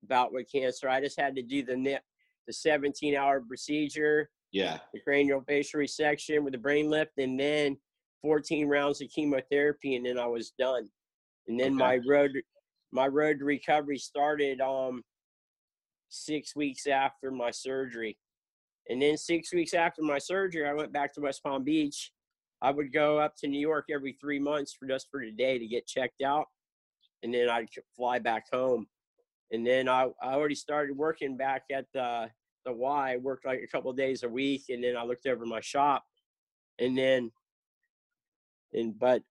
[0.02, 0.88] bout with cancer.
[0.88, 2.02] I just had to do the nip,
[2.46, 4.78] the 17 hour procedure Yeah.
[4.94, 7.76] the craniofacial resection with the brain lift, and then
[8.22, 10.88] 14 rounds of chemotherapy, and then I was done.
[11.48, 11.80] And then Okay.
[11.80, 12.30] my road,
[12.92, 15.02] my road to recovery started um
[16.08, 18.16] six weeks after my surgery,
[18.88, 22.12] and then six weeks after my surgery, I went back to West Palm Beach.
[22.62, 25.58] I would go up to New York every three months for just for the day
[25.58, 26.46] to get checked out,
[27.24, 28.86] and then I'd fly back home.
[29.50, 32.30] And then I, I already started working back at the
[32.64, 33.16] the Y.
[33.16, 36.04] Worked like a couple days a week, and then I looked over my shop,
[36.78, 37.30] and then,
[38.72, 39.22] and but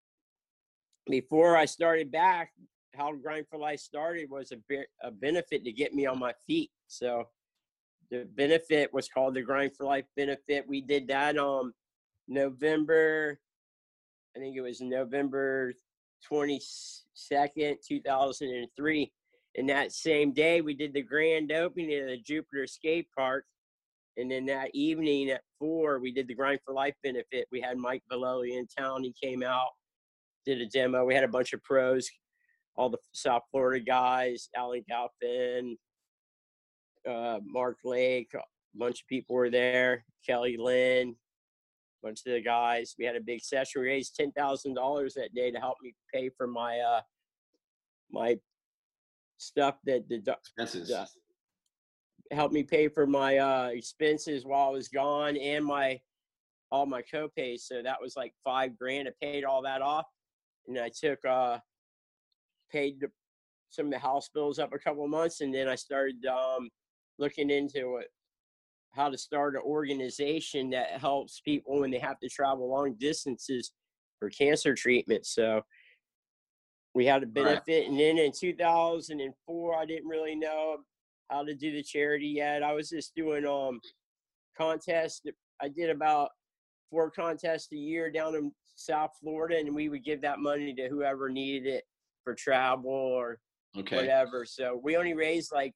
[1.09, 2.51] before I started back,
[2.95, 4.57] how Grind for Life started was a
[5.01, 6.71] a benefit to get me on my feet.
[6.87, 7.27] So
[8.11, 10.67] the benefit was called the Grind for Life benefit.
[10.67, 11.73] We did that um
[12.27, 13.39] November,
[14.35, 15.73] I think it was November
[16.23, 16.61] twenty
[17.13, 19.11] second, two thousand and three.
[19.55, 23.45] And that same day, we did the grand opening of the Jupiter Skate Park.
[24.17, 27.47] And then that evening at four, we did the Grind for Life benefit.
[27.51, 29.03] We had Mike Vallely in town.
[29.03, 29.69] He came out,
[30.45, 31.05] did a demo.
[31.05, 32.09] We had a bunch of pros,
[32.75, 35.77] all the South Florida guys, Alan Galpin,
[37.07, 38.41] uh, Mark Lake, a
[38.75, 42.95] bunch of people were there, Kelly Lynn, a bunch of the guys.
[42.97, 43.81] We had a big session.
[43.81, 47.01] We raised ten thousand dollars that day to help me pay for my uh
[48.11, 48.37] my
[49.43, 50.19] stuff that the
[50.57, 50.89] Expenses.
[52.31, 55.99] Helped me pay for my uh expenses while I was gone and my
[56.71, 57.61] all my copays.
[57.61, 59.07] So that was like five grand.
[59.07, 60.05] I paid all that off,
[60.67, 61.59] and I took uh
[62.71, 63.11] paid the,
[63.69, 66.69] some of the house bills up a couple of months, and then I started um
[67.19, 68.07] looking into it
[68.93, 73.71] how to start an organization that helps people when they have to travel long distances
[74.19, 75.25] for cancer treatment.
[75.25, 75.61] So
[76.93, 77.33] we had a Right.
[77.33, 80.83] benefit, and then in 2004, I didn't really know
[81.29, 82.63] how to do the charity yet.
[82.63, 83.81] I was just doing um
[84.55, 85.21] contests.
[85.59, 86.31] I did about
[86.89, 90.87] four contests a year down in South Florida, and we would give that money to
[90.89, 91.83] whoever needed it
[92.23, 93.39] for travel or
[93.75, 93.95] Okay.
[93.95, 94.45] whatever.
[94.45, 95.73] So we only raised like,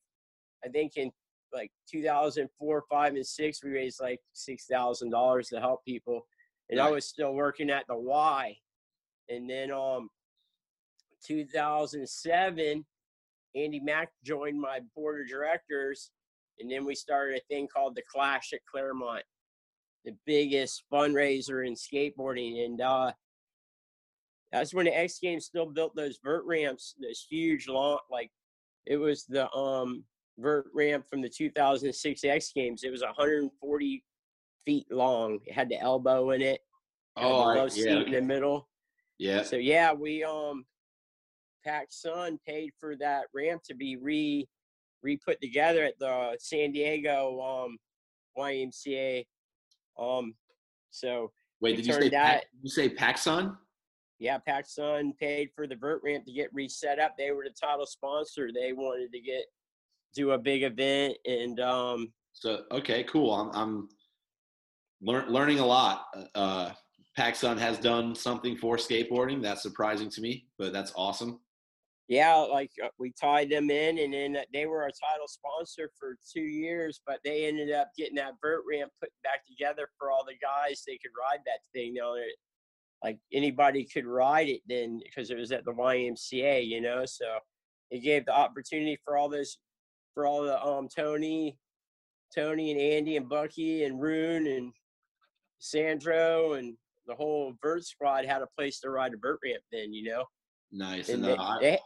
[0.63, 1.11] I think in
[1.51, 6.27] like 2004, five, and six, we raised like six thousand dollars to help people,
[6.69, 8.55] and I was still working at the Y.
[9.29, 10.09] And then um,
[11.25, 12.85] 2007,
[13.55, 16.11] Andy Mac joined my board of directors,
[16.59, 19.23] and then we started a thing called the Clash at Clairemont,
[20.05, 23.11] the biggest fundraiser in skateboarding, and uh,
[24.51, 28.31] that's when the X Games still built those vert ramps, those huge long, like
[28.85, 30.03] it was the um
[30.37, 32.83] vert ramp from the 2006 X Games.
[32.83, 34.03] It was 140
[34.65, 35.39] feet long.
[35.45, 36.61] It had the elbow in it.
[37.15, 38.03] Oh, the low seat yeah.
[38.03, 38.69] in the middle.
[39.17, 39.43] Yeah.
[39.43, 40.65] So yeah, we um
[41.67, 44.47] Pac Sun paid for that ramp to be re
[45.03, 47.77] re put together at the San Diego um
[48.37, 49.25] YMCA.
[49.99, 50.33] Um
[50.91, 53.57] so Wait, did you say Pac, did you say PacSun?
[54.19, 57.15] yeah, Pac Sun paid for the vert ramp to get reset up.
[57.17, 58.49] They were the title sponsor.
[58.53, 59.45] They wanted to get
[60.15, 63.89] do a big event and um so okay cool i'm i'm
[65.01, 66.71] lear- learning a lot uh
[67.15, 71.39] PacSun has done something for skateboarding that's surprising to me but that's awesome
[72.07, 76.17] yeah like uh, we tied them in and then they were our title sponsor for
[76.33, 80.25] two years but they ended up getting that vert ramp put back together for all
[80.25, 82.13] the guys they could ride that thing now
[83.03, 87.25] like anybody could ride it then because it was at the ymca you know so
[87.91, 89.57] it gave the opportunity for all those
[90.17, 91.59] for all the um Tony,
[92.33, 94.73] Tony and Andy and Bucky and Rune and
[95.59, 99.93] Sandro and the whole vert squad had a place to ride a vert ramp then,
[99.93, 100.23] you know.
[100.71, 101.09] Nice.
[101.09, 101.79] And, and they, uh, they,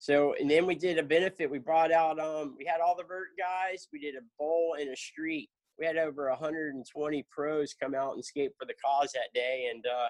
[0.00, 1.50] so and then we did a benefit.
[1.50, 3.86] We brought out um we had all the vert guys.
[3.92, 5.48] We did a bowl in a street.
[5.78, 9.84] We had over 120 pros come out and skate for the cause that day, and
[9.86, 10.08] uh,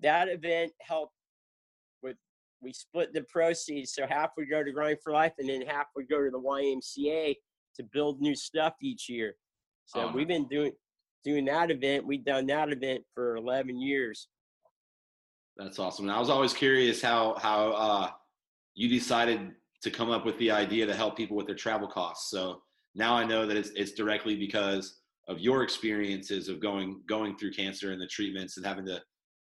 [0.00, 1.14] that event helped
[2.02, 2.16] with,
[2.60, 3.94] we split the proceeds.
[3.94, 6.40] So half would go to Grind for Life and then half would go to the
[6.40, 7.34] YMCA
[7.76, 9.34] to build new stuff each year.
[9.86, 10.72] So oh, we've been doing
[11.24, 12.06] doing that event.
[12.06, 14.28] We've done that event for 11 years.
[15.56, 16.06] That's awesome.
[16.06, 18.10] And I was always curious how how uh,
[18.74, 22.30] you decided to come up with the idea to help people with their travel costs.
[22.30, 22.62] So
[22.94, 27.52] now I know that it's it's directly because of your experiences of going going through
[27.52, 29.00] cancer and the treatments and having to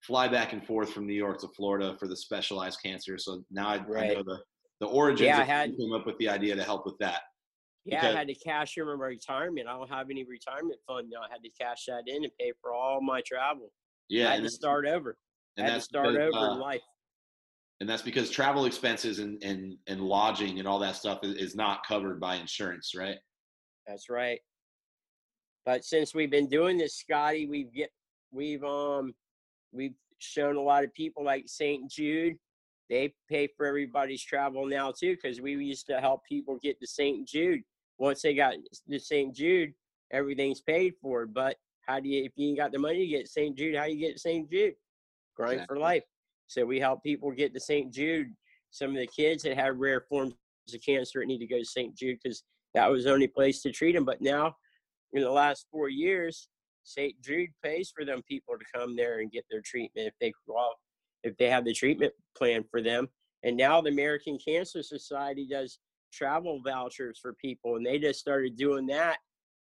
[0.01, 3.17] fly back and forth from New York to Florida for the specialized cancer.
[3.17, 4.11] So now I, right.
[4.11, 4.39] I know the,
[4.79, 5.27] the origins.
[5.27, 7.21] Yeah, I had, came up with the idea to help with that.
[7.85, 9.67] Yeah, because, I had to cash in my retirement.
[9.67, 11.19] I don't have any retirement fund now.
[11.21, 13.71] I had to cash that in and pay for all my travel.
[14.09, 15.17] Yeah, I had to start over.
[15.57, 16.81] And I had to start because, over uh, in life.
[17.81, 21.55] And that's because travel expenses and, and, and lodging and all that stuff is, is
[21.55, 23.17] not covered by insurance, right?
[23.87, 24.39] That's right.
[25.65, 27.89] But since we've been doing this, Scotty, we've get
[28.31, 29.15] we've um
[29.71, 31.89] we've shown a lot of people like St.
[31.89, 32.35] Jude.
[32.87, 36.87] They pay for everybody's travel now too, because we used to help people get to
[36.87, 37.27] St.
[37.27, 37.63] Jude.
[37.97, 38.53] Once they got
[38.91, 39.35] to St.
[39.35, 39.73] Jude,
[40.11, 41.25] everything's paid for.
[41.25, 43.57] But how do you, if you ain't got the money to get St.
[43.57, 44.49] Jude, how you get St.
[44.51, 44.75] Jude?
[45.35, 45.75] Grind exactly.
[45.75, 46.03] for life.
[46.51, 47.93] So we help people get to St.
[47.93, 48.27] Jude.
[48.71, 50.33] Some of the kids that have rare forms
[50.73, 51.95] of cancer need to go to St.
[51.95, 54.03] Jude because that was the only place to treat them.
[54.03, 54.57] But now,
[55.13, 56.49] in the last four years,
[56.83, 57.13] St.
[57.21, 60.75] Jude pays for them people to come there and get their treatment if they well,
[61.23, 63.07] if they have the treatment plan for them.
[63.43, 65.79] And now the American Cancer Society does
[66.11, 69.19] travel vouchers for people, and they just started doing that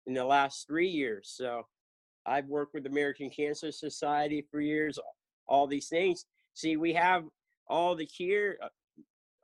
[0.08, 1.32] in the last three years.
[1.36, 1.62] So
[2.26, 4.98] I've worked with the American Cancer Society for years,
[5.48, 6.26] all these things.
[6.54, 7.24] See, we have
[7.68, 8.68] all the cure, uh,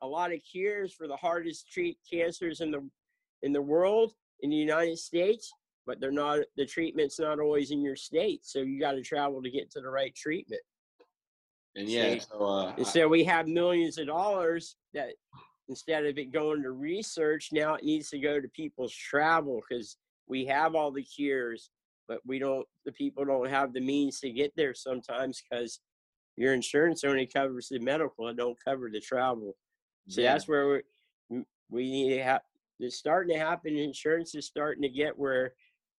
[0.01, 2.87] a lot of cures for the hardest treat cancers in the
[3.43, 5.51] in the world in the United States
[5.87, 9.41] but they're not the treatment's not always in your state so you got to travel
[9.41, 10.61] to get to the right treatment.
[11.75, 15.13] And yeah so, uh, and so we have millions of dollars that
[15.69, 19.97] instead of it going to research now it needs to go to people's travel because
[20.27, 21.71] we have all the cures
[22.07, 25.79] but we don't the people don't have the means to get there sometimes because
[26.37, 29.55] your insurance only covers the medical and don't cover the travel.
[30.07, 30.33] So yeah.
[30.33, 30.83] that's where
[31.29, 32.41] we we need to have
[32.79, 35.53] it's starting to happen insurance is starting to get where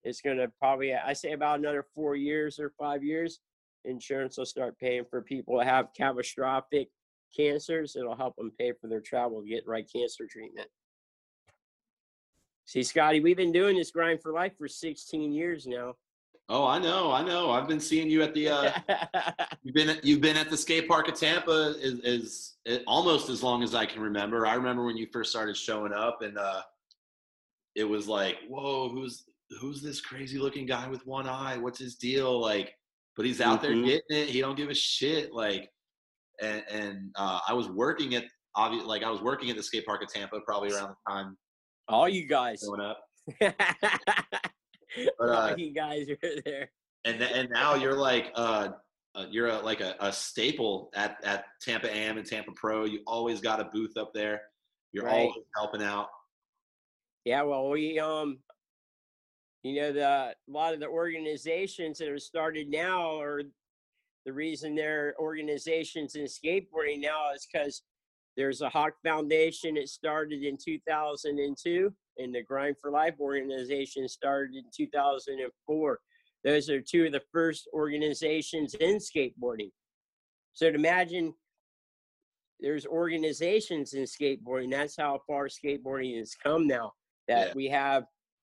[0.04, 3.40] it's going to probably i say about another four years or five years
[3.84, 6.88] insurance will start paying for people that have catastrophic
[7.36, 10.68] cancers it'll help them pay for their travel to get right cancer treatment.
[12.64, 15.94] See scotty we've been doing this grind for life for 16 years now
[16.48, 18.72] oh i know i know i've been seeing you at the uh
[19.62, 23.42] you've been you've been at the skate park of tampa is, is, is almost as
[23.42, 26.62] long as i can remember i remember when you first started showing up and uh
[27.74, 29.24] it was like whoa who's
[29.60, 31.56] who's this crazy looking guy with one eye?
[31.56, 32.40] What's his deal?
[32.40, 32.74] Like,
[33.16, 33.82] but he's out mm-hmm.
[33.82, 34.28] there getting it.
[34.28, 35.32] He don't give a shit.
[35.32, 35.70] Like,
[36.40, 39.86] and, and uh, I was working at obvious like I was working at the skate
[39.86, 41.36] park of Tampa probably around the time.
[41.88, 43.00] All you guys going up.
[45.18, 46.70] but, uh, guys are there.
[47.04, 48.70] And and now you're like uh,
[49.14, 52.84] uh you're a, like a, a, staple at at Tampa Am and Tampa Pro.
[52.84, 54.42] You always got a booth up there.
[54.92, 55.14] You're right.
[55.14, 56.08] always helping out.
[57.24, 58.38] Yeah, well, we um
[59.62, 63.42] you know the a lot of the organizations that are started now are
[64.26, 67.82] the reason they're organizations in skateboarding now is because
[68.38, 74.54] there's a hawk foundation It started in 2002 and the grind for life organization started
[74.56, 75.98] in 2004
[76.44, 79.70] those are two of the first organizations in skateboarding
[80.54, 81.34] so to imagine
[82.60, 86.92] there's organizations in skateboarding that's how far skateboarding has come now
[87.28, 87.52] that yeah.
[87.54, 88.04] we have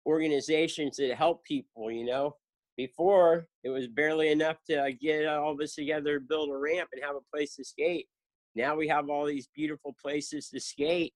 [0.06, 2.34] organizations that help people, you know.
[2.76, 7.04] Before it was barely enough to uh, get all this together, build a ramp, and
[7.04, 8.06] have a place to skate.
[8.54, 11.14] Now we have all these beautiful places to skate.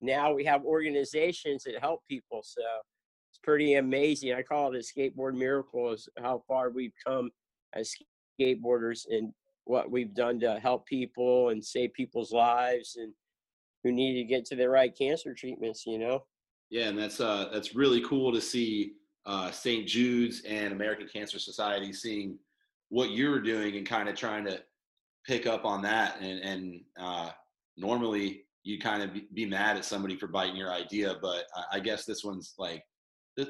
[0.00, 2.42] now we have organizations that help people.
[2.44, 2.62] So
[3.30, 4.32] it's pretty amazing.
[4.32, 7.30] I call it a skateboard miracle is how far we've come
[7.74, 7.92] as
[8.40, 9.32] skateboarders and
[9.64, 13.12] what we've done to help people and save people's lives and
[13.82, 16.24] who need to get to the right cancer treatments, you know?
[16.70, 18.92] Yeah, and that's uh that's really cool to see
[19.26, 19.86] uh St.
[19.86, 22.38] Jude's and American Cancer Society seeing
[22.88, 24.60] what you're doing and kind of trying to
[25.26, 27.30] pick up on that and and uh
[27.76, 32.06] normally you kind of be, mad at somebody for biting your idea but I, guess
[32.06, 32.82] this one's like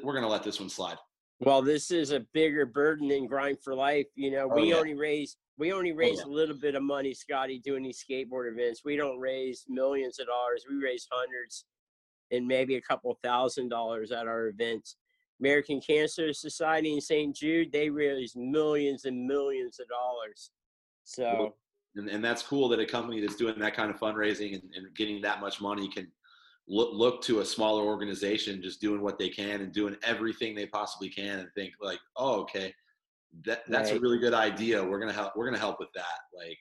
[0.03, 0.97] we're gonna let this one slide
[1.41, 4.77] well this is a bigger burden than grind for life you know oh, we yeah.
[4.77, 6.33] only raise we only oh, raise oh, yeah.
[6.33, 10.27] a little bit of money scotty doing these skateboard events we don't raise millions of
[10.27, 11.64] dollars we raise hundreds
[12.31, 14.97] and maybe a couple thousand dollars at our events
[15.41, 20.51] american cancer society in st jude they raise millions and millions of dollars
[21.05, 21.55] so
[21.97, 24.95] and, and that's cool that a company that's doing that kind of fundraising and, and
[24.97, 26.11] getting that much money can
[26.66, 30.66] look look to a smaller organization just doing what they can and doing everything they
[30.66, 32.72] possibly can and think like oh okay
[33.42, 33.99] that that's right.
[33.99, 34.82] a really good idea.
[34.82, 36.59] We're gonna help we're gonna help with that like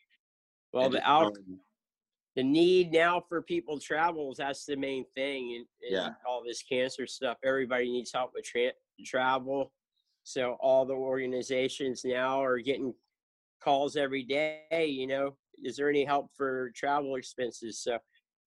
[0.71, 1.38] well the out
[2.36, 6.09] the need now for people travels that's the main thing and, yeah.
[6.27, 7.38] all this cancer stuff.
[7.43, 8.71] Everybody needs help with tra-
[9.05, 9.71] travel.
[10.23, 12.93] So all the organizations now are getting
[13.64, 17.82] calls every day, you know, is there any help for travel expenses?
[17.82, 17.97] So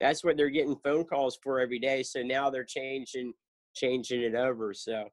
[0.00, 2.02] that's what they're getting phone calls for every day.
[2.02, 3.32] So now they're changing
[3.74, 4.72] changing it over.
[4.72, 5.04] So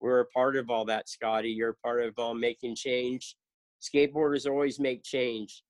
[0.00, 1.50] we're a part of all that, Scotty.
[1.50, 3.36] You're a part of um, making change.
[3.80, 5.62] Skateboarders always make change.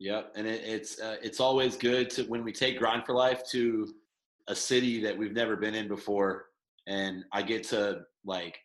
[0.00, 3.42] Yep, and it, it's uh, it's always good to when we take Grind for Life
[3.50, 3.92] to
[4.48, 6.46] a city that we've never been in before,
[6.86, 8.58] and I get to like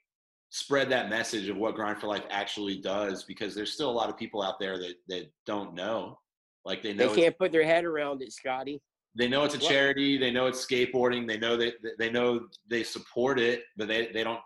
[0.53, 4.07] spread that message of what grind for life actually does because there's still a lot
[4.07, 6.19] of people out there that that don't know.
[6.63, 8.79] Like they know they can't put their head around it scotty.
[9.15, 12.83] They know it's a charity they know it's skateboarding they know that they know they
[12.83, 14.39] support it but they, they don't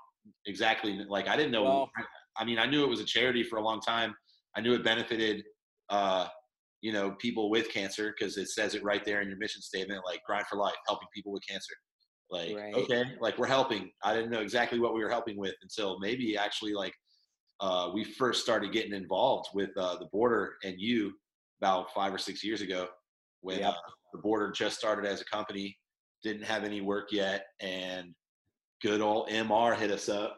[0.46, 1.90] exactly like i didn't know well,
[2.36, 4.14] i mean i knew it was a charity for a long time.
[4.58, 5.46] I knew it benefited
[5.90, 6.28] uh
[6.82, 10.02] you know people with cancer because it says it right there in your mission statement
[10.06, 11.74] like grind for life helping people with cancer
[12.30, 12.74] like right.
[12.76, 16.38] okay like we're helping i didn't know exactly what we were helping with until maybe
[16.38, 16.94] actually like
[17.60, 21.12] uh, we first started getting involved with uh, the Boardr and you
[21.60, 22.88] about five or six years ago
[23.42, 23.70] when yep.
[23.70, 25.76] uh, the Boardr just started as a company
[26.24, 28.14] didn't have any work yet and
[28.82, 30.38] good old mr hit us up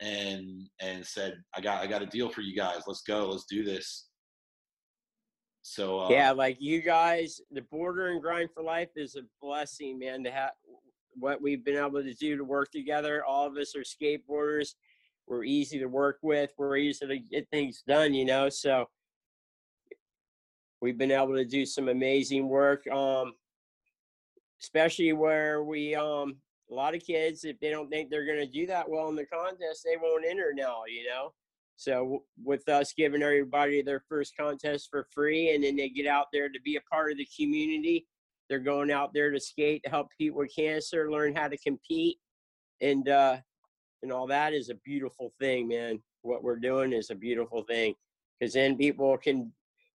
[0.00, 3.44] and and said i got i got a deal for you guys let's go let's
[3.44, 4.08] do this
[5.62, 9.98] so uh, yeah like you guys the Boardr and grind for life is a blessing
[9.98, 10.50] man to have
[11.14, 13.24] what we've been able to do to work together.
[13.24, 14.74] All of us are skateboarders.
[15.26, 16.50] We're easy to work with.
[16.58, 18.48] We're easy to get things done, you know.
[18.48, 18.88] So
[20.80, 22.86] we've been able to do some amazing work.
[22.88, 23.34] Um,
[24.62, 26.36] especially where we um
[26.70, 29.26] a lot of kids, if they don't think they're gonna do that well in the
[29.26, 31.32] contest, they won't enter now, you know.
[31.76, 36.26] So with us giving everybody their first contest for free and then they get out
[36.32, 38.06] there to be a part of the community
[38.48, 42.18] they're going out there to skate to help people with cancer, learn how to compete,
[42.80, 43.36] and uh,
[44.02, 46.02] and all that is a beautiful thing, man.
[46.22, 47.94] What we're doing is a beautiful thing
[48.38, 49.52] because then people can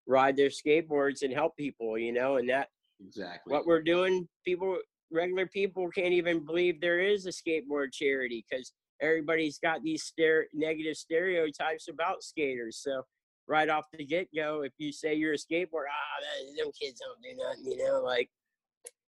[0.07, 2.69] ride their skateboards and help people, you know, and that
[3.05, 4.27] exactly what we're doing.
[4.45, 4.77] People,
[5.11, 8.71] regular people, can't even believe there is a skateboard charity because
[9.01, 12.79] everybody's got these stere- negative stereotypes about skaters.
[12.81, 13.03] So
[13.47, 17.21] right off the get go, if you say you're a skateboarder, ah, them kids don't
[17.21, 18.29] do nothing, you know, like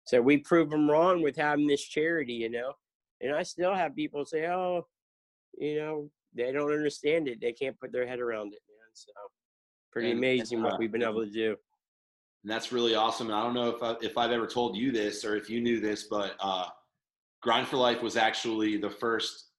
[0.05, 2.73] so we prove them wrong with having this charity, you know.
[3.21, 4.87] And I still have people say, "Oh,
[5.57, 7.41] you know, they don't understand it.
[7.41, 9.13] They can't put their head around it, man." So
[9.93, 11.57] pretty and, amazing uh, what we've been able to do.
[12.43, 13.29] And that's really awesome.
[13.29, 15.61] And I don't know if I, if I've ever told you this or if you
[15.61, 16.67] knew this, but uh,
[17.41, 19.52] Grind for Life was actually the first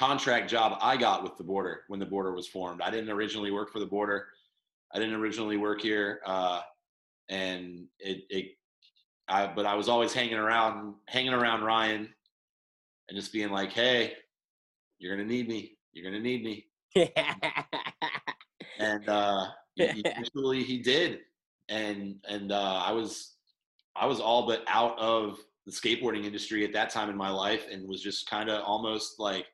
[0.00, 2.80] contract job I got with the Boardr when the Boardr was formed.
[2.80, 4.22] I didn't originally work for the Boardr.
[4.94, 6.62] I didn't originally work here, uh,
[7.28, 8.46] and it, it
[9.28, 12.08] I, but I was always hanging around, hanging around Ryan,
[13.08, 14.14] and just being like, "Hey,
[14.98, 15.76] you're gonna need me.
[15.92, 16.64] You're gonna need me."
[18.78, 21.20] and uh, eventually he did,
[21.68, 23.34] and and uh, I was
[23.94, 27.66] I was all but out of the skateboarding industry at that time in my life,
[27.70, 29.44] and was just kind of almost like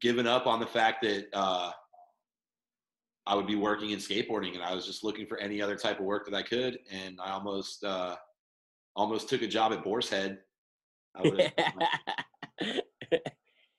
[0.00, 1.70] giving up on the fact that uh,
[3.26, 5.98] I would be working in skateboarding, and I was just looking for any other type
[5.98, 8.16] of work that I could, and I almost uh,
[8.94, 10.38] almost took a job at Boar's Head.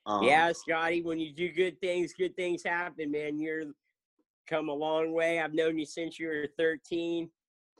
[0.05, 3.39] um, yeah, Scotty, when you do good things, good things happen, man.
[3.39, 3.63] You're
[4.47, 5.39] come a long way.
[5.39, 7.29] I've known you since you were 13,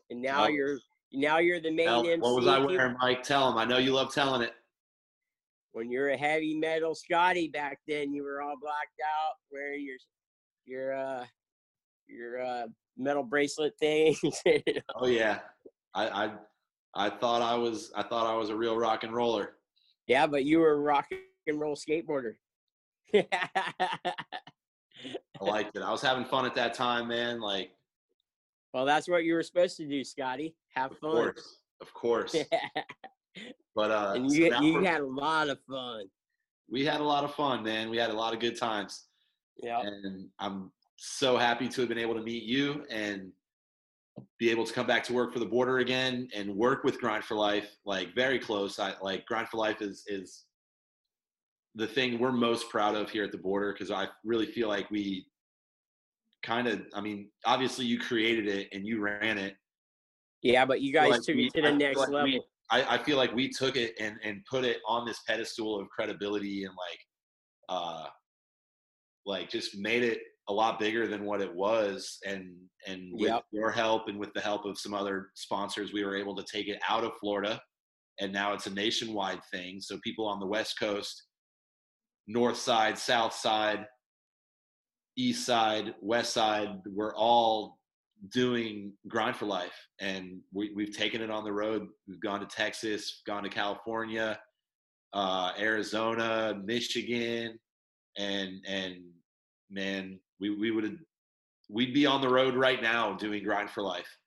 [0.09, 0.78] and now you're
[1.11, 2.21] now you're the main Tell- MC.
[2.21, 3.23] what was I wearing, Mike?
[3.23, 3.57] Tell him.
[3.57, 4.53] I know you love telling it.
[5.78, 9.97] When you're a heavy metal Scotty back then, you were all blacked out, wearing your
[10.65, 11.23] your uh
[12.07, 12.65] your uh
[12.97, 14.19] metal bracelet things.
[14.95, 15.41] Oh yeah,
[15.93, 16.32] I, I
[16.95, 19.53] I thought I was I thought I was a real rock and roller.
[20.07, 21.05] yeah, but you were a rock
[21.45, 22.38] and roll skateboarder.
[23.13, 24.15] I
[25.39, 25.84] liked it.
[25.84, 27.39] I was having fun at that time, man.
[27.39, 27.69] Like,
[28.73, 30.55] well, that's what you were supposed to do, Scotty.
[30.73, 31.11] Have fun.
[31.11, 31.13] of fun.
[31.13, 32.36] course, of course.
[33.75, 36.05] But uh, and you now you had a lot of fun.
[36.69, 37.89] we had a lot of fun, man.
[37.89, 39.05] We had a lot of good times,
[39.61, 39.81] Yeah.
[39.81, 43.31] and I'm so happy to have been able to meet you and
[44.39, 47.23] be able to come back to work for the Boardr again and work with Grind
[47.23, 47.69] for Life.
[47.85, 48.79] Like very close.
[48.79, 50.45] I like Grind for Life is is
[51.75, 54.89] the thing we're most proud of here at the Boardr because I really feel like
[54.89, 55.27] we
[56.41, 56.81] kind of.
[56.95, 59.55] I mean, obviously you created it and you ran it.
[60.41, 62.45] Yeah, but you guys like took we- it to the feel next like we- level.
[62.70, 65.88] I, I feel like we took it and, and put it on this pedestal of
[65.89, 66.99] credibility and like
[67.70, 68.05] uh
[69.26, 72.53] like just made it a lot bigger than what it was and
[72.88, 73.43] and with Yep.
[73.51, 76.68] your help and with the help of some other sponsors we were able to take
[76.68, 77.61] it out of Florida
[78.20, 81.24] and now it's a nationwide thing so people on the west coast
[82.28, 83.86] north side south side
[85.18, 87.76] east side west side we're all
[88.30, 92.45] doing grind for life and we, we've taken it on the road we've gone to
[92.47, 94.39] texas gone to california
[95.13, 97.59] uh, arizona michigan
[98.18, 98.95] and and
[99.70, 100.97] man we, we would
[101.70, 104.18] we'd be on the road right now doing grind for life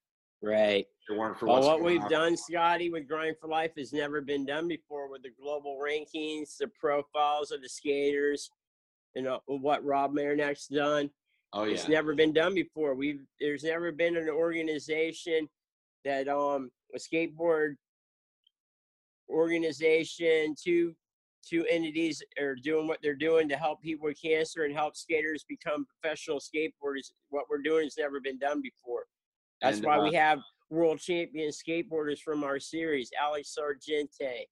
[0.42, 0.86] Right.
[1.10, 2.10] it weren't for Well, what we've on.
[2.10, 6.56] done, Scotty, with Grind for Life has never been done before with the global rankings,
[6.56, 8.48] the profiles of the skaters,
[9.14, 11.10] and uh, what Rob Meronek's done.
[11.52, 12.94] Oh yeah It's never been done before.
[12.94, 15.48] We've there's never been an organization
[16.04, 17.74] that um a skateboard
[19.28, 20.94] organization, two
[21.46, 25.44] two entities are doing what they're doing to help people with cancer and help skaters
[25.48, 27.10] become professional skateboarders.
[27.30, 29.04] What we're doing has never been done before.
[29.62, 34.44] That's And, why uh, we have world champion skateboarders from our series: Alex Sorgente,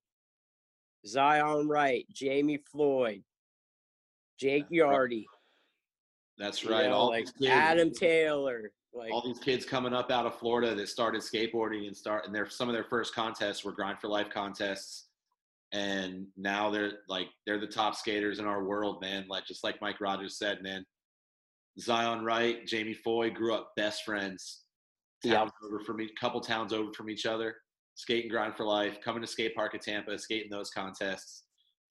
[1.06, 3.22] Zion Wright, Jamie Foy,
[4.38, 4.66] Jake
[6.38, 6.84] That's right.
[6.84, 8.70] You know, all like kids, Adam Taylor.
[8.94, 12.34] Like all these kids coming up out of Florida that started skateboarding and start and
[12.34, 15.08] their some of their first contests were grind for life contests
[15.72, 19.78] and now they're like they're the top skaters in our world man like just like
[19.82, 20.84] Mike Rogers said man
[21.78, 24.62] Zion Wright Jamie Foy grew up best friends
[25.22, 25.34] Yeah.
[25.34, 27.54] towns over from each couple towns over from each other
[27.94, 31.44] skate and grind for life coming to skate park at Tampa skating those contests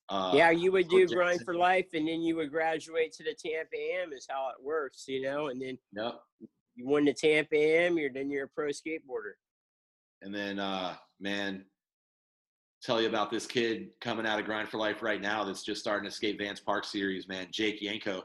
[0.09, 3.33] uh, yeah, you would do grind for life, and then you would graduate to the
[3.33, 4.13] Tampa Am.
[4.13, 5.47] Is how it works, you know.
[5.47, 6.21] And then yep
[6.77, 9.33] you win the Tampa Am, you're then you're a pro skateboarder.
[10.21, 11.65] And then, uh, man,
[12.83, 15.81] tell you about this kid coming out of Grind for Life right now that's just
[15.81, 17.47] starting to skate Vans Park series, man.
[17.51, 18.23] Jake Yanko.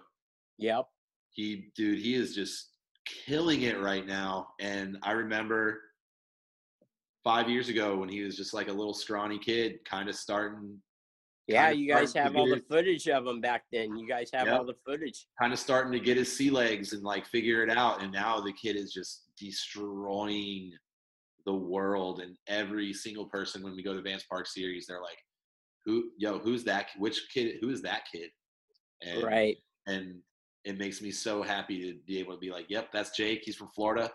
[0.59, 0.87] Yep.
[1.30, 2.68] He, dude, he is just
[3.07, 4.49] killing it right now.
[4.61, 5.80] And I remember
[7.24, 10.78] five years ago when he was just like a little scrawny kid, kind of starting,
[11.49, 13.97] Yeah, Kinda you guys have all get the his- footage of him back then.
[13.97, 14.59] You guys have Yep.
[14.59, 15.26] all the footage.
[15.40, 18.01] kind of starting to get his sea legs and like figure it out.
[18.03, 20.72] And now the kid is just destroying
[21.45, 22.20] the world.
[22.20, 25.18] And every single person when we go to Vans Park series, they're like,
[25.84, 26.90] "Who, yo, who's that?
[26.97, 27.57] Which kid?
[27.61, 28.30] Who is that kid?"
[29.01, 29.59] And, Right.
[29.86, 30.22] And
[30.64, 33.43] it makes me so happy to be able to be like, "Yep, that's Jake.
[33.45, 34.12] He's from Florida.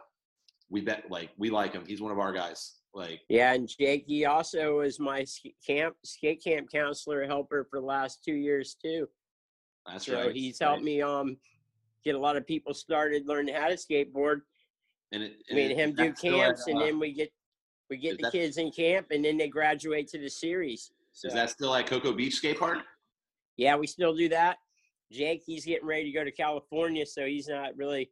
[0.69, 1.85] We bet like we like him.
[1.85, 5.95] He's one of our guys." Like, Yeah, and Jake, he also was my sk- camp
[6.03, 9.07] skate camp counselor helper for the last two years too.
[9.85, 10.35] that's So right.
[10.35, 11.37] he's helped me um
[12.03, 14.41] get a lot of people started learning how to skateboard.
[15.11, 17.31] And it, and it- him do that's still at, camps, and uh, then we get
[17.89, 20.91] we get the kids in camp, and then they graduate to the series.
[21.13, 22.79] So is that still at Cocoa Beach Skate Park?
[23.57, 24.57] yeah, we still do that.
[25.11, 28.11] Jake, he's getting ready to go to California, so he's not really.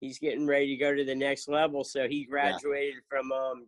[0.00, 1.82] He's getting ready to go to the next level.
[1.84, 3.66] So he graduated from um,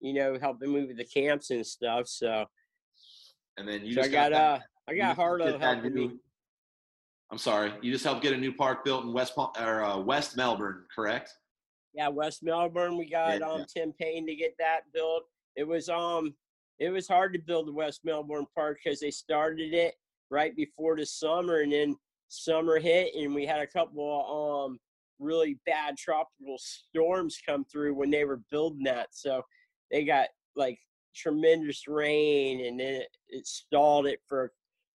[0.00, 2.08] you know, helping me with the camps and stuff.
[2.08, 2.44] So,
[3.56, 6.10] And then you so I just got that- uh, I got Harlow helping me.
[7.30, 7.72] I'm sorry.
[7.80, 11.32] You just helped get a new park built in West or uh, West Melbourne, correct?
[11.94, 12.98] Yeah, West Melbourne.
[12.98, 13.82] We got Yeah, um yeah.
[13.82, 15.24] Team Pain to get that built.
[15.56, 16.34] It was um
[16.78, 19.94] it was hard to build the West Melbourne Park because they started it
[20.30, 21.96] right before the summer, and then
[22.28, 24.78] summer hit, and we had a couple um
[25.18, 29.08] really bad tropical storms come through when they were building that.
[29.12, 29.42] So
[29.90, 30.78] they got like
[31.14, 34.52] tremendous rain, and then it, it stalled it for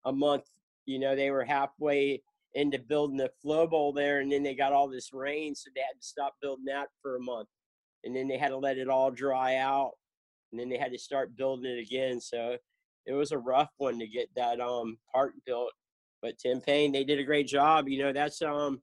[0.05, 0.45] a month.
[0.85, 2.21] You know, they were halfway
[2.53, 5.81] into building the flow bowl there, and then they got all this rain, so they
[5.81, 7.49] had to stop building that for a month.
[8.03, 9.91] and then they had to let it all dry out,
[10.51, 12.21] and then they had to start building it again.
[12.21, 12.57] So
[13.05, 15.71] it was a rough one to get that um park built.
[16.21, 17.87] But Team Pain, they did a great job.
[17.89, 18.81] You know, that's um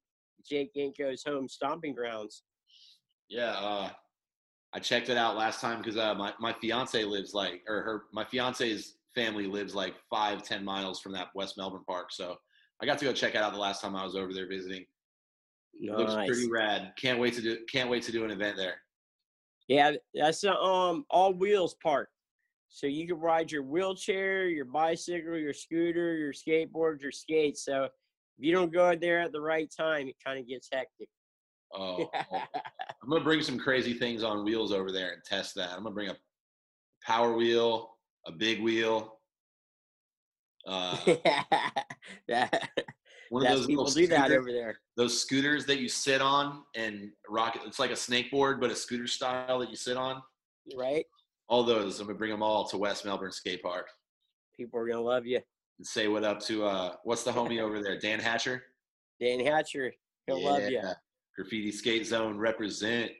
[0.48, 2.42] Jake Yenko's home stomping grounds.
[3.28, 3.90] Yeah, uh,
[4.72, 8.02] I checked it out last time because uh, my my fiance lives like, or her
[8.12, 12.12] my fiance's family lives like five ten miles from that West Melbourne park.
[12.12, 12.36] So
[12.82, 14.84] I got to go check it out the last time I was over there visiting.
[15.80, 15.98] Nice.
[15.98, 16.92] Looks pretty rad.
[17.00, 17.58] Can't wait to do.
[17.70, 18.76] Can't wait to do an event there.
[19.68, 22.10] Yeah, that's a um all wheels park.
[22.68, 27.64] So you can ride your wheelchair, your bicycle, your scooter, your skateboard, your skates.
[27.64, 27.88] So
[28.38, 31.08] if you don't go out there at the right time, it kind of gets hectic.
[31.72, 32.42] Oh, oh.
[33.02, 35.70] I'm gonna bring some crazy things on wheels over there and test that.
[35.70, 36.16] I'm gonna bring a
[37.04, 39.18] power wheel, a big wheel.
[40.66, 40.96] Uh,
[42.28, 42.70] that,
[43.28, 44.78] one of those people do that over there.
[44.96, 47.58] those scooters that you sit on and rock.
[47.66, 50.22] It's like a snakeboard, but a scooter style that you sit on.
[50.74, 51.04] Right?
[51.48, 52.00] All those.
[52.00, 53.88] I'm gonna bring them all to West Melbourne Skate Park
[54.56, 55.40] People are gonna love you.
[55.78, 58.62] And say what up to uh, what's the homie over there, Dan Hatcher.
[59.20, 59.92] Dan Hatcher,
[60.26, 60.82] he'll love you.
[61.36, 63.10] Graffiti Skate Zone represent.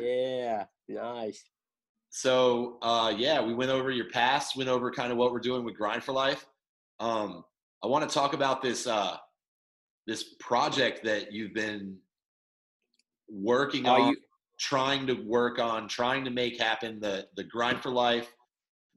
[0.00, 1.44] Yeah, nice.
[2.10, 5.64] So uh, yeah, we went over your past, went over kind of what we're doing
[5.64, 6.46] with Grind for Life.
[7.00, 7.44] Um,
[7.82, 9.16] I want to talk about this uh,
[10.06, 11.96] this project that you've been
[13.28, 14.16] working Are on, you-
[14.58, 16.98] trying to work on, trying to make happen.
[17.00, 18.32] The the Grind for Life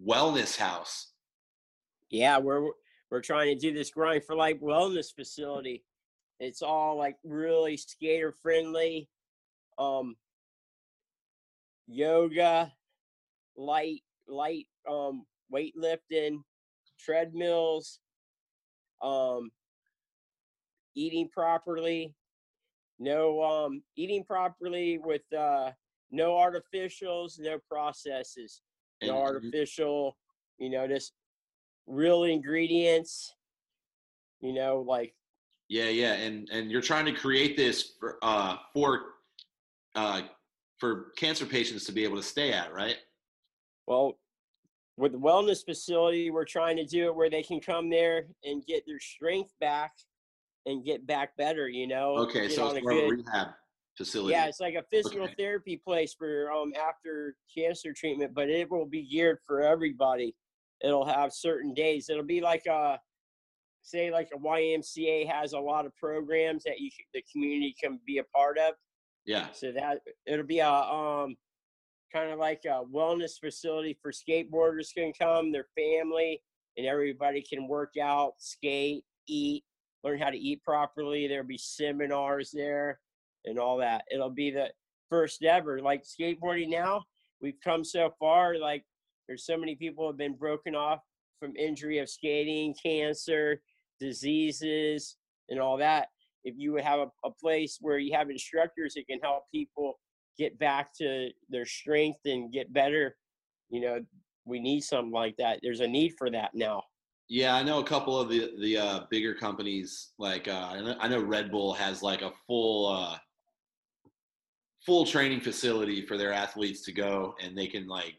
[0.03, 1.11] Wellness House.
[2.12, 2.70] Yeah, we're
[3.09, 5.84] we're trying to do this grind for life wellness facility.
[6.39, 9.09] It's all like really skater friendly.
[9.78, 10.16] Um
[11.88, 12.72] yoga,
[13.55, 16.43] light light um weightlifting,
[16.99, 17.99] treadmills,
[19.01, 19.51] um
[20.95, 22.14] eating properly,
[22.99, 25.72] no um eating properly with uh
[26.12, 28.62] no artificials, no processes
[29.03, 30.18] no artificial,
[30.59, 31.14] you know, just
[31.88, 33.34] real ingredients,
[34.42, 35.14] you know, like
[35.70, 39.02] Yeah, yeah, and and you're trying to create this for uh, for
[39.96, 40.22] uh,
[40.78, 42.98] for cancer patients to be able to stay at, right?
[43.88, 44.20] well
[44.98, 48.64] with the wellness facility we're trying to do it where they can come there and
[48.68, 49.92] get their strength back
[50.68, 53.48] and get back better you know Okay, so it's a more good- rehab
[53.98, 54.32] facility.
[54.34, 55.34] yeah it's like a physical Okay.
[55.38, 60.36] therapy place for um after cancer treatment but it will be geared for everybody
[60.84, 62.10] it'll have certain days.
[62.10, 63.00] It'll be like a
[63.84, 68.20] say like a ymca has a lot of programs that you the community can be
[68.20, 68.74] a part of.
[69.26, 69.48] Yeah.
[69.54, 71.36] so that it'll be a um
[72.14, 76.42] kind of like a wellness facility for skateboarders can come their family
[76.78, 79.64] and everybody can work out skate eat
[80.04, 81.28] learn how to eat properly.
[81.28, 83.00] There'll be seminars there
[83.46, 84.04] and all that.
[84.12, 84.72] It'll be the
[85.10, 85.80] first ever.
[85.80, 87.04] Like skateboarding now
[87.42, 88.84] we've come so far like
[89.32, 91.00] there's so many people have been broken off
[91.40, 93.62] from injury of skating cancer
[93.98, 95.16] diseases
[95.48, 96.10] and all that
[96.44, 99.94] if you would have a, a place where you have instructors that can help people
[100.38, 103.16] get back to their strength and get better
[103.70, 104.02] you know
[104.44, 106.84] we need something like that there's a need for that now
[107.30, 110.12] Yeah, I know a couple of the the uh, bigger companies.
[110.18, 113.16] Like uh, I know- Red Bull has like a full uh,
[114.86, 118.16] full training facility for their athletes to go, and they can like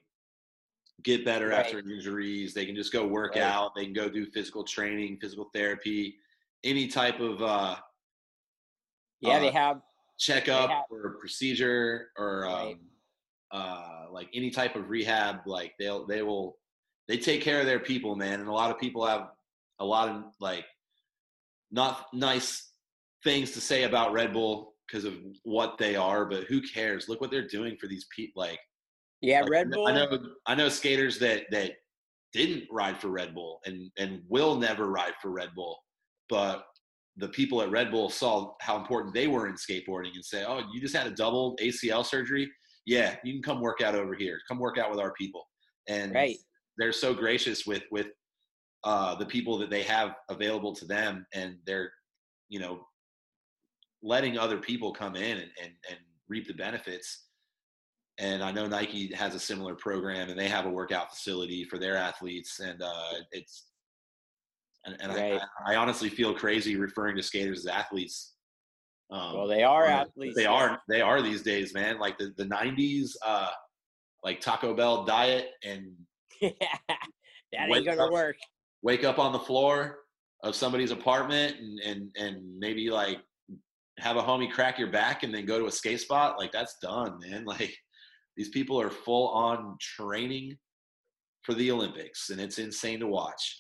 [1.03, 1.61] get better Right.
[1.65, 2.55] after injuries.
[2.55, 3.43] They can just go work Right.
[3.43, 3.75] out.
[3.75, 6.19] They can go do physical training, physical therapy,
[6.65, 7.77] any type of uh,
[9.21, 9.83] yeah they Uh, have
[10.19, 12.75] checkup have- or procedure or Right.
[12.75, 12.91] um,
[13.51, 15.47] uh, like any type of rehab.
[15.47, 16.59] Like they'll they will
[17.09, 18.41] they take care of their people, man.
[18.41, 19.35] And a lot of people have
[19.81, 20.67] a lot of like
[21.71, 22.73] not nice
[23.25, 27.09] things to say about Red Bull because of what they are, but who cares?
[27.09, 28.41] Look what they're doing for these people.
[28.43, 28.61] Like,
[29.23, 31.73] yeah like, red bull I know I know skaters that that
[32.33, 35.79] didn't ride for Red Bull and and will never ride for Red Bull,
[36.29, 36.65] but
[37.17, 40.63] the people at Red Bull saw how important they were in skateboarding and say, "Oh,
[40.73, 42.51] you just had a double ACL surgery?
[42.87, 44.41] Yeah, you can come work out over here.
[44.49, 45.47] Come work out with our people."
[45.89, 46.39] And Right.
[46.79, 48.09] they're so gracious with with
[48.85, 51.93] uh, the people that they have available to them, and they're
[52.49, 52.87] you know
[54.03, 55.99] letting other people come in and, and, and
[56.29, 57.27] reap the benefits.
[58.23, 61.77] And I know Nike has a similar program, and they have a workout facility for
[61.77, 63.67] their athletes, and uh, it's
[64.85, 65.41] and, and Right.
[65.67, 68.35] I, I honestly feel crazy referring to skaters as athletes.
[69.11, 70.81] Um, well they are athletes They are.
[70.89, 71.99] They are these days, man.
[71.99, 73.51] Like the the '90s, uh,
[74.23, 75.93] like Taco Bell diet and
[76.41, 76.53] that
[77.69, 78.13] Wake ain't gonna up.
[78.13, 78.37] work
[78.83, 79.99] wake up on the floor
[80.45, 83.19] of somebody's apartment and and and maybe like
[83.99, 86.79] have a homie crack your back and then go to a skate spot, like that's
[86.81, 87.45] done, man.
[87.47, 87.77] Like
[88.37, 90.57] these people are full on training
[91.43, 93.59] for the Olympics, and it's insane to watch.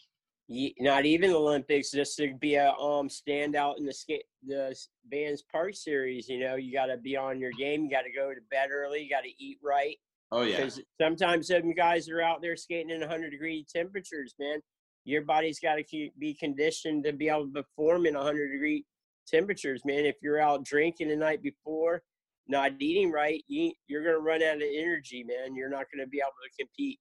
[0.79, 4.77] Not even the Olympics, just to be a um standout in the skate the
[5.11, 6.29] Vans Park Series.
[6.29, 7.85] You know, you got to be on your game.
[7.85, 9.03] You got to go to bed early.
[9.03, 9.97] You got to eat right.
[10.31, 10.57] Oh yeah.
[10.57, 14.61] Because sometimes some guys are out there skating in 100 degree temperatures, man.
[15.05, 18.85] Your body's got to be conditioned to be able to perform in 100 degree
[19.27, 20.05] temperatures, man.
[20.05, 22.03] If you're out drinking the night before,
[22.49, 25.55] not eating right, you, you're going to run out of energy, man.
[25.55, 26.99] You're not going to be able to compete.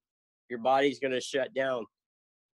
[0.50, 1.86] Your body's going to shut down.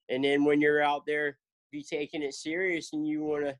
[0.09, 1.37] And then when you're out there,
[1.71, 3.55] be taking it serious and you want to,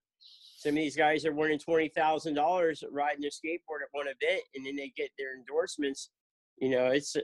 [0.58, 4.76] some of these guys are winning $20,000 riding their skateboard at one event and then
[4.76, 6.12] they get their endorsements.
[6.58, 7.16] You know, it's,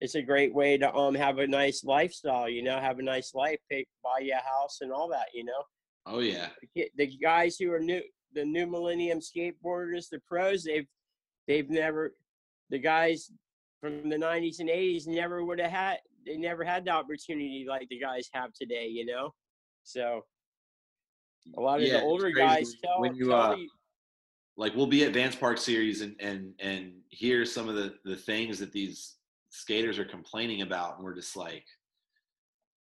[0.00, 3.34] it's a great way to um have a nice lifestyle, you know, have a nice
[3.34, 5.62] life, pay, buy you a house and all that, you know.
[6.06, 6.48] Oh yeah.
[6.74, 8.00] The guys who are new,
[8.32, 10.86] the new millennium skateboarders, the pros, they've
[11.48, 12.14] they've never
[12.70, 13.32] the guys
[13.80, 17.88] from the 90s and 80s never would have had they never had the opportunity like
[17.88, 19.34] the guys have today, you know.
[19.82, 20.24] So
[21.56, 23.70] a lot of yeah, the older guys tell, when you tell uh, you,
[24.56, 28.16] like we'll be at Vans Park Series and and and hear some of the the
[28.16, 29.16] things that these
[29.48, 31.64] skaters are complaining about, and we're just like,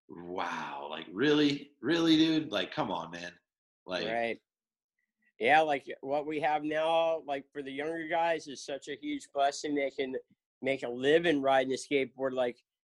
[0.09, 3.33] wow, like really, really, dude, like come on, man,
[3.87, 4.39] like right
[5.39, 9.29] yeah, like what we have now, like for the younger guys, is such a huge
[9.33, 9.75] blessing.
[9.75, 10.17] They can
[10.63, 12.33] make a living riding a skateboard.
[12.33, 12.57] Like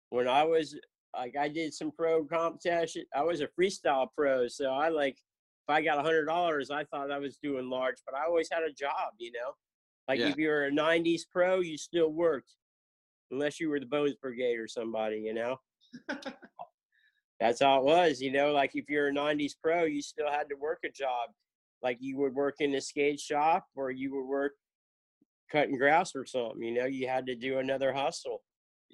[0.09, 0.75] when I was,
[1.15, 3.05] like I did some pro competition.
[3.15, 6.85] I was a freestyle pro, so I like if I got a hundred dollars, I
[6.85, 7.97] thought I was doing large.
[8.07, 9.53] But I always had a job, you know.
[10.09, 10.29] Like Yeah.
[10.29, 12.55] if you were a '90s pro, you still worked,
[13.31, 15.61] unless you were the Bones Brigade or somebody, you know.
[17.41, 18.53] That's how it was, you know.
[18.53, 21.31] Like if you're a '90s pro, you still had to work a job
[21.83, 24.53] like you would work in a skate shop or you would work
[25.51, 26.63] cutting grass or something.
[26.63, 28.43] You know, you had to do another hustle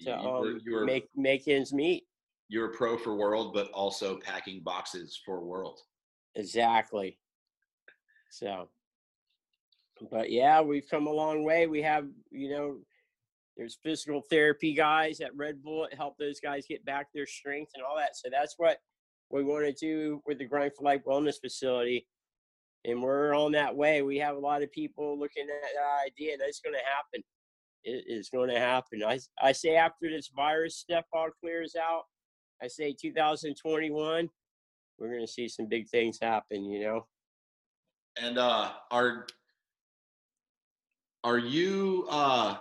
[0.01, 2.05] to you were, um, you were make make ends meet.
[2.49, 5.81] you were pro for World, but also packing boxes for World.
[6.35, 7.19] Exactly.
[8.31, 8.69] So,
[10.11, 11.67] but yeah, we've come a long way.
[11.67, 12.79] We have, you know,
[13.57, 17.73] there's physical therapy guys at Red Bull that help those guys get back their strength
[17.75, 18.17] and all that.
[18.17, 18.79] So that's what
[19.31, 22.07] we want to do with the Grind for Life Wellness Facility.
[22.87, 24.03] And we're on that way.
[24.03, 27.23] We have a lot of people looking at that idea, and it's going to happen.
[27.83, 29.03] It is going to happen.
[29.05, 32.05] I, I say after this virus stuff all clears out,
[32.63, 34.29] I say 2021,
[34.99, 37.07] we're going to see some big things happen, you know?
[38.21, 39.27] And uh, are
[41.23, 42.57] are you uh,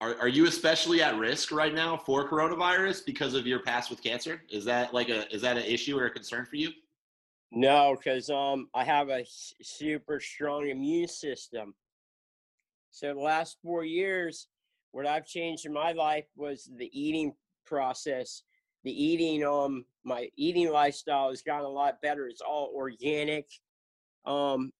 [0.00, 4.00] are are you especially at risk right now for coronavirus because of your past with
[4.00, 4.42] cancer?
[4.48, 6.70] Is that like a is that an issue or a concern for you?
[7.52, 9.24] No, because um, I have a
[9.62, 11.74] super strong immune system.
[12.90, 14.48] So the last four years,
[14.92, 17.34] what I've changed in my life was the eating
[17.64, 18.42] process.
[18.84, 22.26] The eating, um, my eating lifestyle has gotten a lot better.
[22.28, 23.46] It's all organic.
[24.24, 24.72] Um,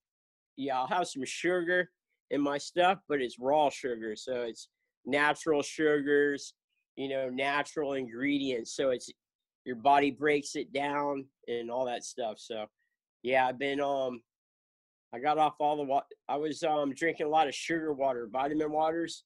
[0.57, 1.91] yeah, I'll have some sugar
[2.31, 4.69] in my stuff, but it's raw sugar, so it's
[5.05, 6.55] natural sugars,
[6.97, 8.75] you know, natural ingredients.
[8.75, 9.11] So it's
[9.67, 12.39] your body breaks it down and all that stuff.
[12.39, 12.67] So
[13.23, 14.23] yeah, I've been um
[15.13, 16.07] I got off all the water.
[16.29, 19.25] I was um drinking a lot of sugar water, vitamin waters,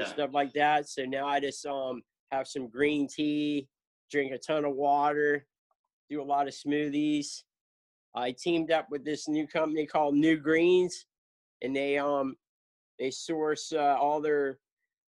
[0.00, 0.88] and stuff like that.
[0.88, 3.68] So now I just um have some green tea,
[4.10, 5.46] drink a ton of water,
[6.08, 7.42] do a lot of smoothies.
[8.14, 11.06] I teamed up with this new company called New Greens,
[11.60, 12.36] and they um
[13.00, 14.60] they source uh, all their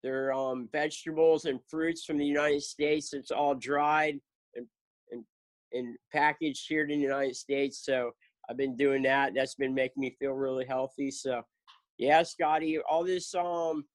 [0.04, 3.14] their um vegetables and fruits from the United States.
[3.14, 4.20] It's all dried
[5.74, 7.84] and packaged here in the United States.
[7.84, 8.12] So
[8.50, 9.34] I've been doing that.
[9.36, 11.12] That's been making me feel really healthy.
[11.12, 11.42] So
[11.98, 13.86] yeah, Scotty, all this um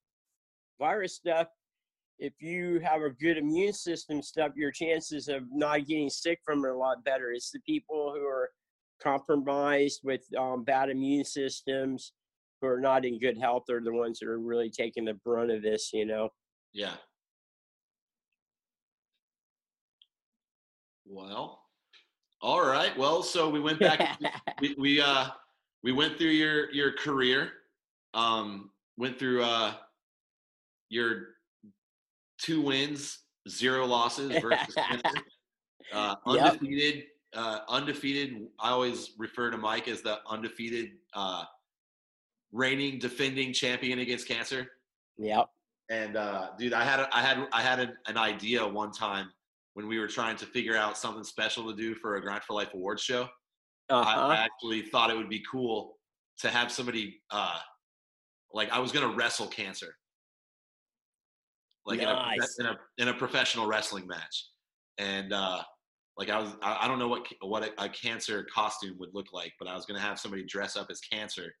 [0.79, 1.47] virus stuff.
[2.17, 6.59] If you have a good immune system stuff, your chances of not getting sick from
[6.59, 7.31] it are a lot better.
[7.31, 8.49] It's the people who are
[9.01, 12.11] compromised with um, bad immune systems
[12.61, 15.51] who are not in good health are the ones that are really taking the brunt
[15.51, 16.29] of this, you know.
[16.73, 16.95] Yeah.
[21.05, 21.58] Well,
[22.41, 22.97] all right.
[22.97, 24.19] Well, so we went back.
[24.61, 25.27] we, we uh
[25.83, 27.51] we went through your your career.
[28.13, 29.73] Um, went through uh
[30.89, 31.27] your
[32.39, 34.75] two wins, zero losses versus
[35.93, 36.45] uh, Yep.
[36.53, 37.03] undefeated.
[37.33, 38.47] Uh, undefeated.
[38.59, 41.43] I always refer to Mike as the undefeated, uh,
[42.51, 44.71] reigning, defending champion against cancer.
[45.17, 45.47] yep.
[45.91, 49.31] And uh, dude, I had a, I had I had an, an idea one time
[49.73, 52.53] when we were trying to figure out something special to do for a Grind for
[52.53, 53.27] Life awards show.
[53.89, 54.27] I, Uh-huh.
[54.27, 55.97] I actually thought it would be cool
[56.39, 57.59] to have somebody uh,
[58.53, 59.95] like I was gonna wrestle cancer,
[61.85, 62.57] like Nice.
[62.59, 64.45] in, a, in a in a professional wrestling match,
[64.97, 65.61] and uh,
[66.17, 69.33] like I was I, I don't know what what a, a cancer costume would look
[69.33, 71.53] like, but I was gonna have somebody dress up as cancer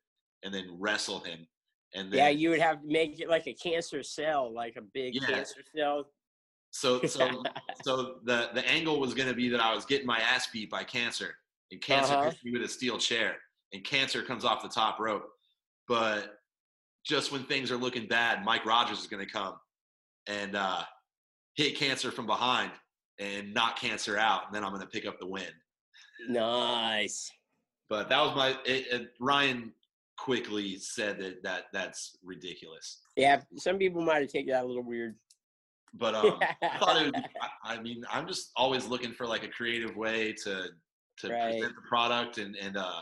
[0.43, 1.47] and then wrestle him,
[1.93, 4.81] and then yeah, you would have to make it like a cancer cell, like a
[4.81, 5.27] big Yeah.
[5.27, 6.11] cancer cell.
[6.71, 7.43] So so
[7.83, 10.83] so the the angle was gonna be that I was getting my ass beat by
[10.83, 11.35] cancer,
[11.71, 12.29] and cancer Uh-huh.
[12.29, 13.37] hits me with a steel chair,
[13.73, 15.29] and cancer comes off the top rope,
[15.87, 16.35] but
[17.05, 19.55] just when things are looking bad, Mike Rogers is gonna come
[20.27, 20.83] and uh,
[21.55, 22.71] hit cancer from behind
[23.19, 25.51] and knock cancer out, and then I'm gonna pick up the win.
[26.27, 27.31] Nice.
[27.89, 29.73] But that was my it, it, Ryan
[30.17, 32.99] quickly said that that that's ridiculous.
[33.15, 35.15] Yeah, some people might have taken that a little weird.
[35.93, 37.13] But um, I thought it would.
[37.15, 40.67] Be, I, I mean, I'm just always looking for like a creative way to
[41.19, 41.51] to Right.
[41.59, 43.01] present the product and and uh,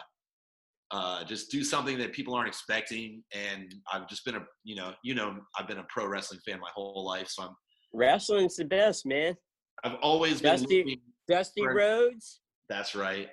[0.92, 3.24] uh, just do something that people aren't expecting.
[3.34, 6.60] And I've just been a you know you know I've been a pro wrestling fan
[6.60, 7.56] my whole life, so I'm
[7.94, 9.36] Wrestling's the best, man.
[9.84, 11.02] I've always been Dusty- looking.
[11.30, 11.76] Dusty Right.
[11.76, 12.42] Rhodes.
[12.70, 13.30] That's right.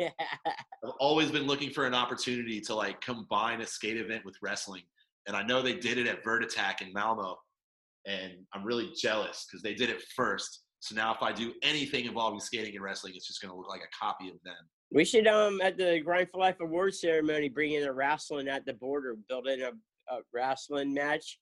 [0.00, 4.82] I've always been looking for an opportunity to like combine a skate event with wrestling.
[5.26, 7.36] And I know they did it at Vert Attack in Malmo.
[8.08, 10.62] And I'm really jealous because they did it first.
[10.80, 13.68] So now if I do anything involving skating and wrestling, it's just going to look
[13.68, 14.54] like a copy of them.
[14.90, 18.64] we should um at the Grind for Life award ceremony bring in a wrestling at
[18.64, 19.70] the Boardr, build in a,
[20.10, 21.38] a wrestling match,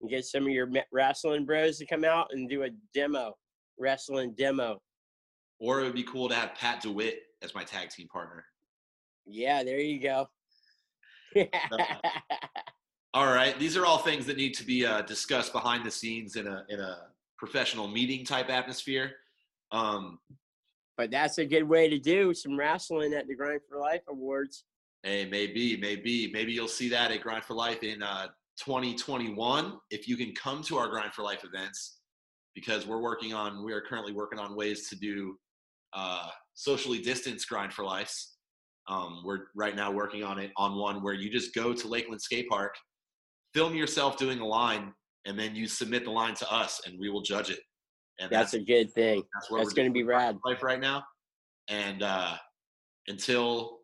[0.00, 3.34] and get some of your wrestling bros to come out and do a demo,
[3.78, 4.80] wrestling demo.
[5.58, 8.44] Or it would be cool to have Pat DeWitt as my tag team partner.
[9.26, 10.28] Yeah, there you go.
[13.16, 13.58] All right.
[13.58, 16.66] These are all things that need to be uh, discussed behind the scenes in a,
[16.68, 16.98] in a
[17.38, 19.12] professional meeting type atmosphere.
[19.72, 20.18] Um,
[20.98, 24.64] but that's a good way to do some wrestling at the Grind for Life awards.
[25.02, 28.26] Hey, maybe, maybe, maybe you'll see that at Grind for Life in uh,
[28.62, 32.00] 2021 if you can come to our Grind for Life events,
[32.54, 35.38] because we're working on, we are currently working on ways to do
[35.94, 38.36] uh, socially distanced Grind for Lives.
[38.88, 42.20] Um, we're right now working on it on one where you just go to Lakeland
[42.20, 42.76] Skate Park,
[43.56, 44.92] film yourself doing a line,
[45.24, 47.60] and then you submit the line to us, and we will judge it.
[48.20, 49.22] And That's a good thing.
[49.34, 50.38] that's what That's we're going to be rad.
[50.44, 51.04] Life right now.
[51.68, 52.34] And uh,
[53.08, 53.78] until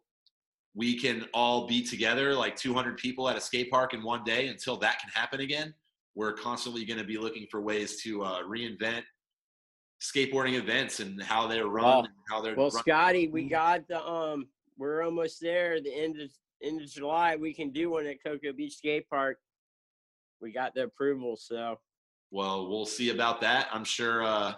[0.75, 4.49] we can all be together, like 200 people at a skate park in one day,
[4.49, 5.73] until that can happen again,
[6.14, 9.03] we're constantly going to be looking for ways to uh, reinvent
[10.03, 12.83] skateboarding events and how they're run, Well- and how they're Well, run.
[12.83, 15.81] Scotty, we got the um, we're almost there.
[15.81, 16.31] The end of
[16.62, 19.39] end of July, we can do one at Cocoa Beach Skate Park.
[20.43, 21.78] We got the approval, so
[22.32, 23.68] Well, we'll see about that.
[23.72, 24.55] I'm sure uh,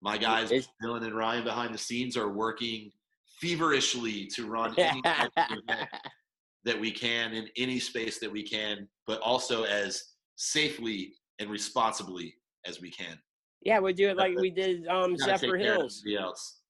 [0.00, 2.92] my guys, It's- Dylan and Ryan, behind the scenes, are working
[3.40, 5.32] feverishly to run any event
[6.64, 10.02] that we can in any space that we can, but also as
[10.36, 12.34] safely and responsibly
[12.66, 13.18] as we can.
[13.62, 16.60] yeah, we'll do it like we did um Zephyrhills, else.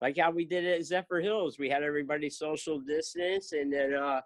[0.00, 1.58] like how we did it at Zephyrhills.
[1.58, 4.20] We had everybody social distance, and then uh,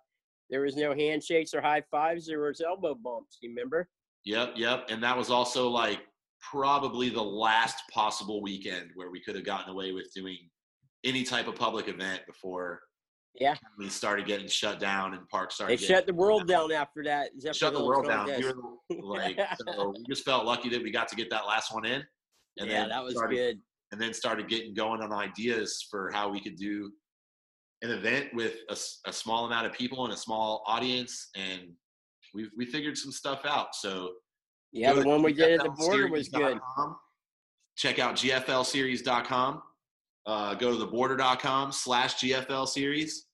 [0.50, 2.26] there was no handshakes or high fives.
[2.26, 3.38] There was elbow bumps.
[3.40, 3.88] You remember?
[4.24, 4.86] Yep, yep.
[4.88, 6.00] And that was also like
[6.40, 10.38] probably the last possible weekend where we could have gotten away with doing
[11.04, 12.80] any type of public event before
[13.34, 13.56] Yeah.
[13.78, 15.78] we started getting shut down and parks started.
[15.78, 17.30] getting shut the world down after that.
[17.40, 18.28] Zephyr shut the world down.
[19.02, 19.38] Like,
[19.76, 22.02] so we just felt lucky that we got to get that last one in,
[22.58, 23.60] and yeah, then that was started, good.
[23.92, 26.90] And then started getting going on ideas for how we could do
[27.82, 28.54] an event with
[29.06, 31.72] a small amount of people and a small audience, and
[32.34, 33.74] we we figured some stuff out.
[33.74, 34.12] So
[34.72, 36.56] Yeah, the one we did at the Boardr was good.
[36.58, 36.96] GFLseries.com.
[37.76, 39.62] Check out gflseries.com.
[40.26, 43.26] Uh, go to theboardr.com slash GFL series.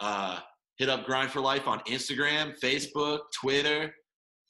[0.00, 0.40] Uh,
[0.76, 3.94] hit up Grind for Life on Instagram, Facebook, Twitter,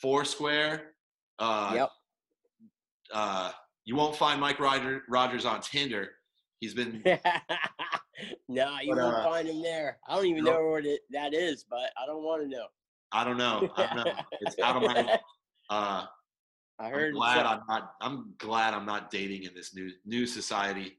[0.01, 0.95] Foursquare.
[1.39, 1.91] Uh, Yep.
[3.13, 3.53] uh,
[3.85, 6.11] you won't find Mike Roger, Rogers on Tinder.
[6.63, 7.03] He's been
[8.49, 9.99] no, you But, won't uh, find him there.
[10.07, 12.67] I don't even know where it, that is, but I don't want to know.
[13.11, 13.69] I don't know.
[13.77, 14.13] I don't know.
[14.41, 15.19] It's out of my.
[15.71, 16.05] Uh,
[16.79, 17.15] I I'm heard.
[17.15, 17.93] glad some- I'm not.
[18.01, 20.99] I'm glad I'm not dating in this new new society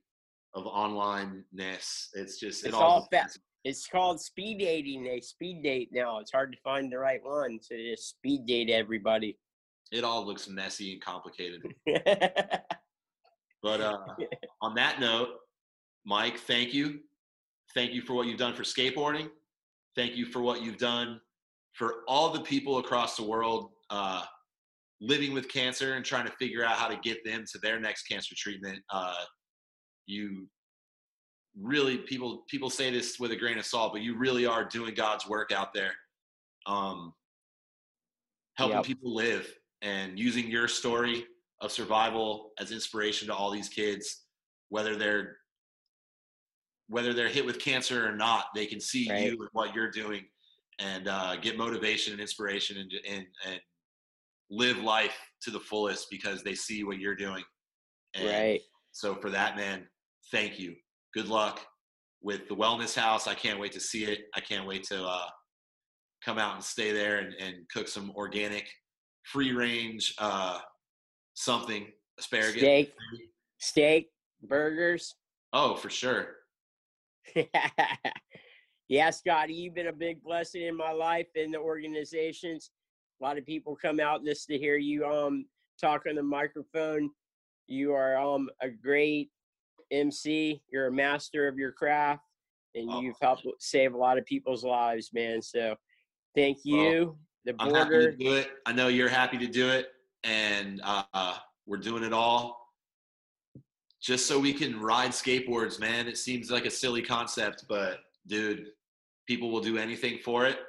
[0.55, 2.09] of onlineness.
[2.13, 2.81] It's just it It's all.
[2.83, 3.29] all fa-
[3.63, 5.03] it's called speed dating.
[5.03, 6.17] They speed date now.
[6.19, 9.37] It's hard to find the right one, so just speed date everybody.
[9.93, 11.61] it all looks messy and complicated.
[13.61, 13.97] But uh,
[14.61, 15.29] on that note,
[16.05, 16.99] Mike, thank you.
[17.73, 19.29] Thank you for what you've done for skateboarding.
[19.95, 21.19] Thank you for what you've done
[21.73, 24.23] for all the people across the world uh,
[25.01, 28.03] living with cancer and trying to figure out how to get them to their next
[28.03, 28.79] cancer treatment.
[28.91, 29.23] Uh,
[30.05, 30.47] you
[31.59, 34.93] really people people say this with a grain of salt, but you really are doing
[34.93, 35.93] God's work out there,
[36.65, 37.13] um,
[38.55, 38.85] helping Yep.
[38.85, 41.25] people live and using your story
[41.61, 44.23] of survival as inspiration to all these kids,
[44.69, 45.37] whether they're
[46.87, 49.23] whether they're hit with cancer or not, they can see Right.
[49.25, 50.25] you and what you're doing
[50.79, 53.59] and uh, get motivation and inspiration and, and and
[54.49, 57.43] live life to the fullest because they see what you're doing.
[58.13, 58.61] And Right.
[58.91, 59.87] so for that, man,
[60.31, 60.75] thank you.
[61.13, 61.65] Good luck
[62.21, 63.27] with the wellness house.
[63.27, 64.25] I can't wait to see it.
[64.35, 65.27] I can't wait to uh,
[66.23, 68.67] come out and stay there and, and cook some organic,
[69.23, 70.59] free range uh,
[71.33, 71.87] something
[72.19, 72.57] asparagus.
[72.59, 72.93] Steak,
[73.59, 74.09] steak,
[74.43, 75.15] burgers.
[75.53, 76.27] Oh, for sure.
[78.89, 82.71] yeah, Scotty, you've been a big blessing in my life and the organizations.
[83.21, 85.45] A lot of people come out just to hear you um
[85.79, 87.09] talk on the microphone.
[87.67, 89.31] You are um a great
[89.91, 90.61] MC.
[90.71, 92.23] You're a master of your craft,
[92.75, 93.01] and Oh.
[93.01, 95.41] you've helped save a lot of people's lives, man.
[95.41, 95.75] So,
[96.35, 97.17] thank Well, you.
[97.45, 98.51] the I'm happy to do it.
[98.65, 99.91] I know you're happy to do it,
[100.23, 102.62] and uh, we're doing it all
[104.03, 106.07] just so we can ride skateboards, man.
[106.09, 108.67] It seems like a silly concept, but dude,
[109.27, 110.59] people will do anything for it.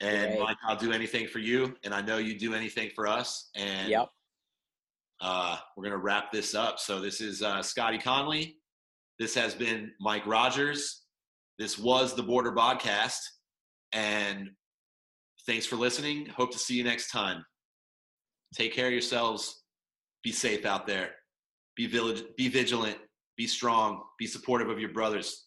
[0.00, 0.40] And Right.
[0.40, 3.50] Mike, I'll do anything for you, and I know you do anything for us.
[3.56, 4.08] And Yep.
[5.20, 6.78] uh, we're gonna wrap this up.
[6.78, 8.56] So this is uh, Scotty Conley.
[9.18, 11.02] This has been Mike Rogers.
[11.58, 13.18] This was the Boardr Podcast,
[13.92, 14.54] and
[15.44, 16.26] thanks for listening.
[16.26, 17.44] Hope to see you next time.
[18.54, 19.64] Take care of yourselves.
[20.22, 21.16] Be safe out there.
[21.76, 22.22] Be village.
[22.36, 22.98] Be vigilant.
[23.36, 24.02] Be strong.
[24.18, 25.46] Be supportive of your brothers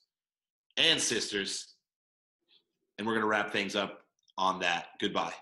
[0.78, 1.76] and sisters.
[2.98, 4.02] And we're gonna wrap things up
[4.38, 4.88] on that.
[5.00, 5.34] Goodbye.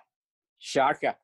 [0.60, 1.16] Shaka.